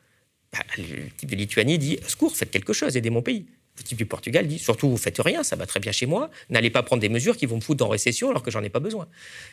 Bah, 0.53 0.61
Le 0.79 1.09
type 1.17 1.31
de 1.31 1.37
Lituanie 1.37 1.79
dit 1.79 1.99
Secours, 2.07 2.37
faites 2.37 2.51
quelque 2.51 2.73
chose, 2.73 2.97
aidez 2.97 3.11
mon 3.11 3.23
pays. 3.23 3.47
Le 3.79 3.85
type 3.85 3.97
du 3.97 4.07
Portugal 4.07 4.47
dit 4.47 4.59
Surtout, 4.59 4.89
vous 4.89 4.97
faites 4.97 5.19
rien, 5.19 5.43
ça 5.43 5.57
va 5.57 5.67
très 5.67 5.81
bien 5.81 5.93
chez 5.93 6.07
moi, 6.07 6.31
n'allez 6.51 6.71
pas 6.71 6.83
prendre 6.83 7.01
des 7.01 7.09
mesures 7.09 7.37
qui 7.37 7.47
vont 7.47 7.57
me 7.57 7.61
foutre 7.61 7.85
en 7.85 7.89
récession 7.89 8.31
alors 8.31 8.43
que 8.43 8.51
j'en 8.51 8.63
ai 8.63 8.69
pas 8.69 8.81
besoin. 8.81 9.09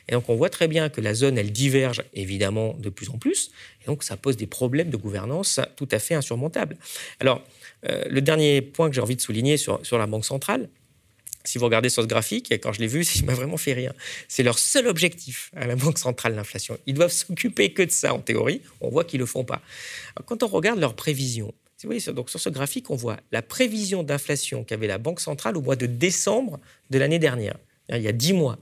Et 0.08 0.12
donc, 0.12 0.30
on 0.30 0.36
voit 0.36 0.50
très 0.50 0.68
bien 0.68 0.90
que 0.90 1.02
la 1.02 1.14
zone, 1.14 1.38
elle 1.38 1.52
diverge 1.52 2.04
évidemment 2.14 2.76
de 2.78 2.90
plus 2.90 3.10
en 3.10 3.18
plus. 3.18 3.52
Et 3.82 3.86
donc, 3.86 4.04
ça 4.04 4.18
pose 4.18 4.36
des 4.36 4.48
problèmes 4.48 4.90
de 4.90 4.98
gouvernance 4.98 5.60
tout 5.78 5.88
à 5.92 6.00
fait 6.00 6.16
insurmontables. 6.16 6.78
Alors, 7.20 7.42
euh, 7.90 8.04
le 8.10 8.22
dernier 8.22 8.62
point 8.62 8.90
que 8.90 8.96
j'ai 8.96 9.02
envie 9.02 9.16
de 9.16 9.22
souligner 9.22 9.56
sur, 9.56 9.86
sur 9.86 9.98
la 9.98 10.06
Banque 10.06 10.26
centrale, 10.26 10.70
si 11.50 11.58
vous 11.58 11.66
regardez 11.66 11.90
sur 11.90 12.04
ce 12.04 12.08
graphique, 12.08 12.54
quand 12.62 12.74
je 12.74 12.80
l'ai 12.80 12.88
vu, 12.88 13.04
ça 13.06 13.26
m'a 13.26 13.34
vraiment 13.34 13.58
fait 13.58 13.74
rire. 13.74 13.94
C'est 14.28 14.44
leur 14.44 14.60
seul 14.60 14.88
objectif 14.88 15.50
à 15.56 15.66
la 15.66 15.76
Banque 15.76 15.98
centrale, 15.98 16.36
l'inflation. 16.36 16.78
Ils 16.86 16.94
doivent 16.94 17.12
s'occuper 17.12 17.74
que 17.74 17.82
de 17.82 17.90
ça 17.90 18.14
en 18.14 18.20
théorie. 18.20 18.62
On 18.82 18.90
voit 18.90 19.04
qu'ils 19.04 19.18
ne 19.18 19.24
le 19.24 19.28
font 19.28 19.44
pas. 19.44 19.62
quand 20.26 20.44
on 20.44 20.48
regarde 20.48 20.80
leurs 20.80 20.96
prévisions, 20.96 21.54
donc 22.14 22.30
sur 22.30 22.40
ce 22.40 22.50
graphique, 22.50 22.92
on 22.92 22.96
voit 22.96 23.18
la 23.32 23.42
prévision 23.42 24.04
d'inflation 24.04 24.64
qu'avait 24.64 24.86
la 24.86 25.00
Banque 25.00 25.22
centrale 25.22 25.58
au 25.58 25.62
mois 25.62 25.76
de 25.76 25.88
décembre 25.88 26.60
de 26.92 27.00
l'année 27.00 27.20
dernière, 27.20 27.58
il 27.90 28.02
y 28.02 28.08
a 28.08 28.12
dix 28.12 28.34
mois. 28.34 28.60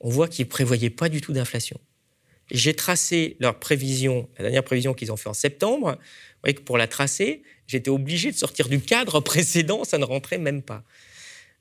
On 0.00 0.10
voit 0.10 0.28
qu'ils 0.28 0.44
ne 0.44 0.50
prévoyaient 0.50 0.90
pas 0.90 1.08
du 1.08 1.22
tout 1.22 1.32
d'inflation. 1.32 1.80
J'ai 2.50 2.74
tracé 2.74 3.36
leur 3.40 3.58
prévision, 3.58 4.28
la 4.36 4.42
dernière 4.44 4.64
prévision 4.64 4.92
qu'ils 4.92 5.10
ont 5.12 5.16
fait 5.16 5.30
en 5.30 5.34
septembre. 5.34 5.92
Vous 5.92 6.40
voyez 6.42 6.54
que 6.54 6.60
pour 6.60 6.76
la 6.76 6.88
tracer, 6.88 7.42
j'étais 7.66 7.90
obligé 7.90 8.32
de 8.32 8.36
sortir 8.36 8.68
du 8.68 8.80
cadre 8.80 9.20
précédent, 9.32 9.84
ça 9.84 9.96
ne 9.96 10.04
rentrait 10.04 10.38
même 10.38 10.62
pas. 10.62 10.84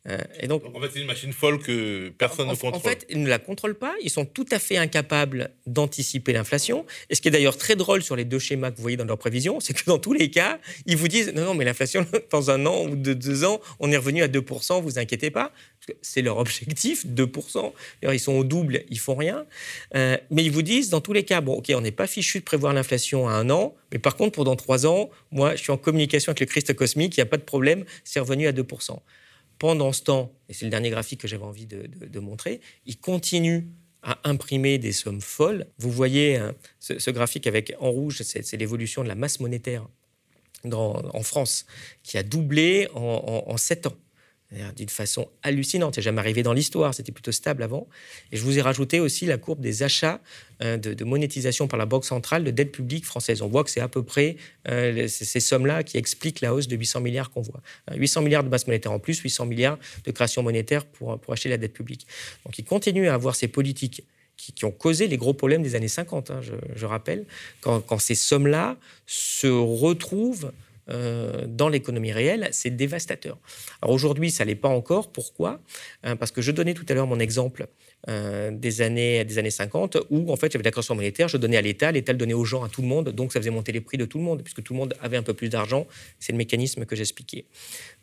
Euh, 0.07 0.17
et 0.39 0.47
donc, 0.47 0.63
en 0.65 0.79
fait, 0.79 0.89
c'est 0.93 0.99
une 0.99 1.07
machine 1.07 1.33
folle 1.33 1.59
que 1.59 2.09
personne 2.09 2.47
en, 2.47 2.51
ne 2.51 2.57
contrôle. 2.57 2.75
En 2.75 2.79
fait, 2.79 3.05
ils 3.09 3.21
ne 3.21 3.27
la 3.27 3.39
contrôlent 3.39 3.77
pas. 3.77 3.93
Ils 4.03 4.09
sont 4.09 4.25
tout 4.25 4.45
à 4.51 4.59
fait 4.59 4.77
incapables 4.77 5.49
d'anticiper 5.65 6.33
l'inflation. 6.33 6.85
Et 7.09 7.15
ce 7.15 7.21
qui 7.21 7.29
est 7.29 7.31
d'ailleurs 7.31 7.57
très 7.57 7.75
drôle 7.75 8.03
sur 8.03 8.15
les 8.15 8.25
deux 8.25 8.39
schémas 8.39 8.71
que 8.71 8.77
vous 8.77 8.83
voyez 8.83 8.97
dans 8.97 9.05
leurs 9.05 9.17
prévisions, 9.17 9.59
c'est 9.59 9.73
que 9.73 9.85
dans 9.85 9.97
tous 9.97 10.13
les 10.13 10.29
cas, 10.29 10.59
ils 10.85 10.97
vous 10.97 11.07
disent 11.07 11.33
non, 11.33 11.45
non, 11.45 11.53
mais 11.55 11.65
l'inflation, 11.65 12.05
dans 12.31 12.51
un 12.51 12.65
an 12.65 12.85
ou 12.85 12.95
deux 12.95 13.43
ans, 13.43 13.59
on 13.79 13.91
est 13.91 13.97
revenu 13.97 14.21
à 14.21 14.27
2%, 14.27 14.81
vous 14.81 14.99
inquiétez 14.99 15.31
pas. 15.31 15.51
C'est 16.01 16.21
leur 16.21 16.37
objectif, 16.37 17.05
2%. 17.05 17.71
Ils 18.03 18.19
sont 18.19 18.33
au 18.33 18.43
double, 18.43 18.83
ils 18.89 18.99
font 18.99 19.15
rien. 19.15 19.45
Euh, 19.95 20.17
mais 20.29 20.43
ils 20.43 20.51
vous 20.51 20.61
disent, 20.61 20.89
dans 20.89 21.01
tous 21.01 21.13
les 21.13 21.23
cas, 21.23 21.41
bon, 21.41 21.53
OK, 21.55 21.71
on 21.75 21.81
n'est 21.81 21.91
pas 21.91 22.07
fichu 22.07 22.39
de 22.39 22.43
prévoir 22.43 22.73
l'inflation 22.73 23.27
à 23.27 23.33
un 23.33 23.49
an, 23.49 23.75
mais 23.91 23.99
par 23.99 24.15
contre, 24.15 24.33
pour 24.33 24.43
dans 24.43 24.55
trois 24.55 24.85
ans, 24.85 25.09
moi, 25.31 25.55
je 25.55 25.61
suis 25.61 25.71
en 25.71 25.77
communication 25.77 26.31
avec 26.31 26.39
le 26.39 26.45
Christ 26.45 26.73
cosmique, 26.73 27.17
il 27.17 27.19
n'y 27.19 27.23
a 27.23 27.27
pas 27.27 27.37
de 27.37 27.43
problème, 27.43 27.85
c'est 28.03 28.19
revenu 28.19 28.47
à 28.47 28.51
2% 28.51 28.99
pendant 29.59 29.93
ce 29.93 30.03
temps, 30.03 30.33
et 30.49 30.53
c'est 30.53 30.65
le 30.65 30.71
dernier 30.71 30.89
graphique 30.89 31.21
que 31.21 31.27
j'avais 31.27 31.43
envie 31.43 31.65
de, 31.65 32.19
montrer, 32.19 32.61
il 32.85 32.97
continue 32.99 33.67
à 34.01 34.19
imprimer 34.23 34.77
des 34.77 34.91
sommes 34.91 35.21
folles. 35.21 35.65
Vous 35.77 35.91
voyez 35.91 36.37
hein, 36.37 36.53
ce, 36.79 37.09
graphique 37.11 37.47
avec 37.47 37.73
en 37.79 37.89
rouge, 37.89 38.21
c'est 38.23 38.57
l'évolution 38.57 39.03
de 39.03 39.07
la 39.07 39.15
masse 39.15 39.39
monétaire 39.39 39.87
en 40.71 41.21
France, 41.23 41.65
qui 42.03 42.17
a 42.17 42.23
doublé 42.23 42.87
en, 42.95 43.43
en 43.47 43.57
7 43.57 43.87
ans 43.87 43.97
d'une 44.75 44.89
façon 44.89 45.27
hallucinante. 45.43 45.95
C'est 45.95 46.01
jamais 46.01 46.19
arrivé 46.19 46.43
dans 46.43 46.53
l'histoire, 46.53 46.93
c'était 46.93 47.11
plutôt 47.11 47.31
stable 47.31 47.63
avant. 47.63 47.87
Et 48.31 48.37
je 48.37 48.43
vous 48.43 48.57
ai 48.57 48.61
rajouté 48.61 48.99
aussi 48.99 49.25
la 49.25 49.37
courbe 49.37 49.59
des 49.59 49.83
achats 49.83 50.21
euh, 50.63 50.77
de, 50.77 51.03
monétisation 51.03 51.67
par 51.67 51.77
la 51.77 51.85
Banque 51.85 52.05
centrale 52.05 52.43
de 52.43 52.51
dette 52.51 52.71
publique 52.71 53.05
française. 53.05 53.41
On 53.41 53.47
voit 53.47 53.63
que 53.63 53.69
c'est 53.69 53.81
à 53.81 53.87
peu 53.87 54.03
près 54.03 54.37
euh, 54.67 55.07
ces 55.07 55.39
sommes-là 55.39 55.83
qui 55.83 55.97
expliquent 55.97 56.41
la 56.41 56.53
hausse 56.53 56.67
de 56.67 56.75
800 56.75 57.01
milliards 57.01 57.31
qu'on 57.31 57.41
voit. 57.41 57.61
800 57.93 58.19
euh, 58.19 58.23
milliards 58.23 58.43
de 58.43 58.49
masse 58.49 58.67
monétaire 58.67 58.91
en 58.91 58.99
plus, 58.99 59.19
800 59.19 59.45
milliards 59.45 59.77
de 60.05 60.11
création 60.11 60.43
monétaire 60.43 60.85
pour, 60.85 61.19
pour 61.19 61.33
acheter 61.33 61.49
la 61.49 61.57
dette 61.57 61.73
publique. 61.73 62.07
Donc 62.45 62.57
il 62.57 62.63
continue 62.65 63.07
à 63.07 63.13
avoir 63.13 63.35
ces 63.35 63.47
politiques 63.47 64.03
qui, 64.37 64.65
ont 64.65 64.71
causé 64.71 65.07
les 65.07 65.17
gros 65.17 65.33
problèmes 65.33 65.63
des 65.63 65.75
années 65.75 65.87
50, 65.87 66.29
hein, 66.29 66.41
je, 66.75 66.85
rappelle, 66.85 67.25
quand 67.61 67.99
ces 67.99 68.15
sommes-là 68.15 68.75
se 69.07 69.47
retrouvent 69.47 70.51
euh, 70.89 71.45
dans 71.47 71.69
l'économie 71.69 72.11
réelle, 72.11 72.47
c'est 72.51 72.69
dévastateur. 72.69 73.37
Alors 73.81 73.93
aujourd'hui, 73.95 74.31
ça 74.31 74.45
l'est 74.45 74.55
pas 74.55 74.69
encore. 74.69 75.11
Pourquoi? 75.11 75.61
Euh, 76.05 76.15
Parce 76.15 76.31
que 76.31 76.41
je 76.41 76.51
donnais 76.51 76.73
tout 76.73 76.85
à 76.89 76.93
l'heure 76.93 77.07
mon 77.07 77.19
exemple 77.19 77.67
euh, 78.07 78.51
des, 78.51 78.81
années, 78.81 79.25
des 79.25 79.37
années 79.37 79.51
50 79.51 79.97
où 80.09 80.31
en 80.31 80.35
fait 80.35 80.51
j'avais 80.51 80.63
la 80.63 80.71
création 80.71 80.95
monétaire, 80.95 81.27
je 81.27 81.37
donnais 81.37 81.57
à 81.57 81.61
l'État, 81.61 81.91
l'État 81.91 82.11
le 82.11 82.19
donnait 82.19 82.33
aux 82.33 82.45
gens, 82.45 82.63
à 82.63 82.69
tout 82.69 82.81
le 82.81 82.87
monde, 82.87 83.09
donc 83.09 83.33
ça 83.33 83.39
faisait 83.39 83.49
monter 83.49 83.71
les 83.71 83.81
prix 83.81 83.97
de 83.97 84.05
tout 84.05 84.19
le 84.19 84.23
monde 84.23 84.43
puisque 84.43 84.61
tout 84.63 84.73
le 84.73 84.79
monde 84.79 84.93
avait 85.01 85.17
un 85.17 85.23
peu 85.23 85.33
plus 85.33 85.49
d'argent. 85.49 85.87
C'est 86.19 86.31
le 86.31 86.37
mécanisme 86.37 86.85
que 86.85 86.95
j'expliquais. 86.95 87.45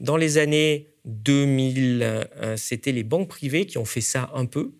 Dans 0.01 0.17
les 0.17 0.39
années 0.39 0.89
2000, 1.05 2.29
c'était 2.57 2.93
les 2.93 3.05
banques 3.05 3.29
privées 3.29 3.67
qui 3.67 3.79
ont 3.79 3.85
fait 3.85 4.01
ça 4.01 4.31
un 4.35 4.47
peu 4.47 4.73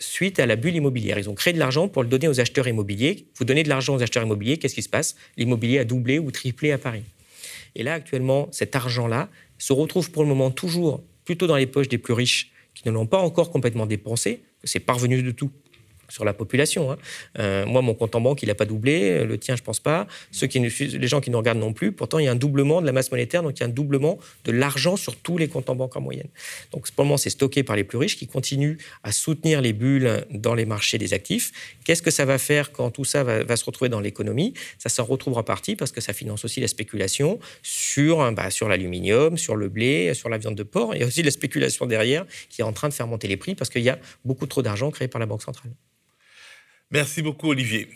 suite 0.00 0.38
à 0.40 0.46
la 0.46 0.56
bulle 0.56 0.76
immobilière. 0.76 1.18
Ils 1.18 1.28
ont 1.28 1.34
créé 1.34 1.52
de 1.52 1.58
l'argent 1.58 1.88
pour 1.88 2.02
le 2.02 2.08
donner 2.08 2.28
aux 2.28 2.40
acheteurs 2.40 2.68
immobiliers. 2.68 3.26
Vous 3.36 3.44
donnez 3.44 3.62
de 3.62 3.68
l'argent 3.68 3.94
aux 3.94 4.02
acheteurs 4.02 4.22
immobiliers, 4.24 4.58
qu'est-ce 4.58 4.74
qui 4.74 4.82
se 4.82 4.88
passe? 4.88 5.16
L'immobilier 5.36 5.78
a 5.78 5.84
doublé 5.84 6.18
ou 6.18 6.30
triplé 6.30 6.72
à 6.72 6.78
Paris. 6.78 7.02
Et 7.74 7.82
là, 7.82 7.94
actuellement, 7.94 8.48
cet 8.50 8.74
argent-là 8.76 9.28
se 9.58 9.72
retrouve 9.72 10.10
pour 10.10 10.22
le 10.22 10.28
moment 10.28 10.50
toujours 10.50 11.02
plutôt 11.24 11.46
dans 11.46 11.56
les 11.56 11.66
poches 11.66 11.88
des 11.88 11.98
plus 11.98 12.14
riches 12.14 12.50
qui 12.74 12.86
ne 12.86 12.92
l'ont 12.92 13.06
pas 13.06 13.18
encore 13.18 13.50
complètement 13.50 13.86
dépensé. 13.86 14.40
C'est 14.64 14.80
parvenu 14.80 15.22
de 15.22 15.30
tout 15.30 15.50
sur 16.08 16.24
la 16.24 16.32
population. 16.32 16.90
Hein. 16.90 16.98
Euh, 17.38 17.66
moi, 17.66 17.82
mon 17.82 17.94
compte 17.94 18.14
en 18.14 18.20
banque, 18.20 18.42
il 18.42 18.46
n'a 18.46 18.54
pas 18.54 18.64
doublé. 18.64 19.24
Le 19.24 19.38
tien, 19.38 19.56
je 19.56 19.62
pense 19.62 19.80
pas. 19.80 20.06
Ceux 20.30 20.46
qui, 20.46 20.58
les 20.58 21.08
gens 21.08 21.20
qui 21.20 21.30
nous 21.30 21.38
regardent 21.38 21.58
non 21.58 21.72
plus. 21.72 21.92
Pourtant, 21.92 22.18
il 22.18 22.24
y 22.24 22.28
a 22.28 22.32
un 22.32 22.36
doublement 22.36 22.80
de 22.80 22.86
la 22.86 22.92
masse 22.92 23.10
monétaire, 23.10 23.42
donc 23.42 23.58
il 23.58 23.60
y 23.60 23.62
a 23.62 23.66
un 23.66 23.70
doublement 23.70 24.18
de 24.44 24.52
l'argent 24.52 24.96
sur 24.96 25.16
tous 25.16 25.38
les 25.38 25.48
comptes 25.48 25.68
en 25.70 25.74
banque 25.74 25.96
en 25.96 26.00
moyenne. 26.00 26.28
Donc, 26.72 26.90
pour 26.90 27.04
le 27.04 27.08
moment, 27.08 27.16
c'est 27.16 27.30
stocké 27.30 27.62
par 27.62 27.76
les 27.76 27.84
plus 27.84 27.98
riches 27.98 28.16
qui 28.16 28.26
continuent 28.26 28.76
à 29.02 29.12
soutenir 29.12 29.60
les 29.60 29.72
bulles 29.72 30.24
dans 30.30 30.54
les 30.54 30.66
marchés 30.66 30.98
des 30.98 31.14
actifs. 31.14 31.52
Qu'est-ce 31.84 32.02
que 32.02 32.10
ça 32.10 32.24
va 32.24 32.38
faire 32.38 32.72
quand 32.72 32.90
tout 32.90 33.04
ça 33.04 33.22
va, 33.24 33.56
se 33.56 33.64
retrouver 33.64 33.88
dans 33.88 34.00
l'économie? 34.00 34.54
Ça 34.78 34.88
s'en 34.88 35.04
retrouvera 35.04 35.44
partie 35.44 35.76
parce 35.76 35.92
que 35.92 36.00
ça 36.00 36.12
finance 36.12 36.44
aussi 36.44 36.60
la 36.60 36.68
spéculation 36.68 37.38
sur, 37.62 38.32
bah, 38.32 38.50
sur 38.50 38.68
l'aluminium, 38.68 39.36
sur 39.36 39.56
le 39.56 39.68
blé, 39.68 40.14
sur 40.14 40.28
la 40.28 40.38
viande 40.38 40.54
de 40.54 40.62
porc. 40.62 40.94
Il 40.94 41.00
y 41.00 41.04
a 41.04 41.06
aussi 41.06 41.22
la 41.22 41.30
spéculation 41.30 41.86
derrière 41.86 42.24
qui 42.48 42.60
est 42.62 42.64
en 42.64 42.72
train 42.72 42.88
de 42.88 42.94
faire 42.94 43.06
monter 43.06 43.28
les 43.28 43.36
prix 43.36 43.54
parce 43.54 43.70
qu'il 43.70 43.82
y 43.82 43.90
a 43.90 43.98
beaucoup 44.24 44.46
trop 44.46 44.62
d'argent 44.62 44.90
créé 44.90 45.08
par 45.08 45.20
la 45.20 45.26
Banque 45.26 45.42
centrale. 45.42 45.72
Merci 46.90 47.22
beaucoup, 47.22 47.48
Olivier. 47.48 47.88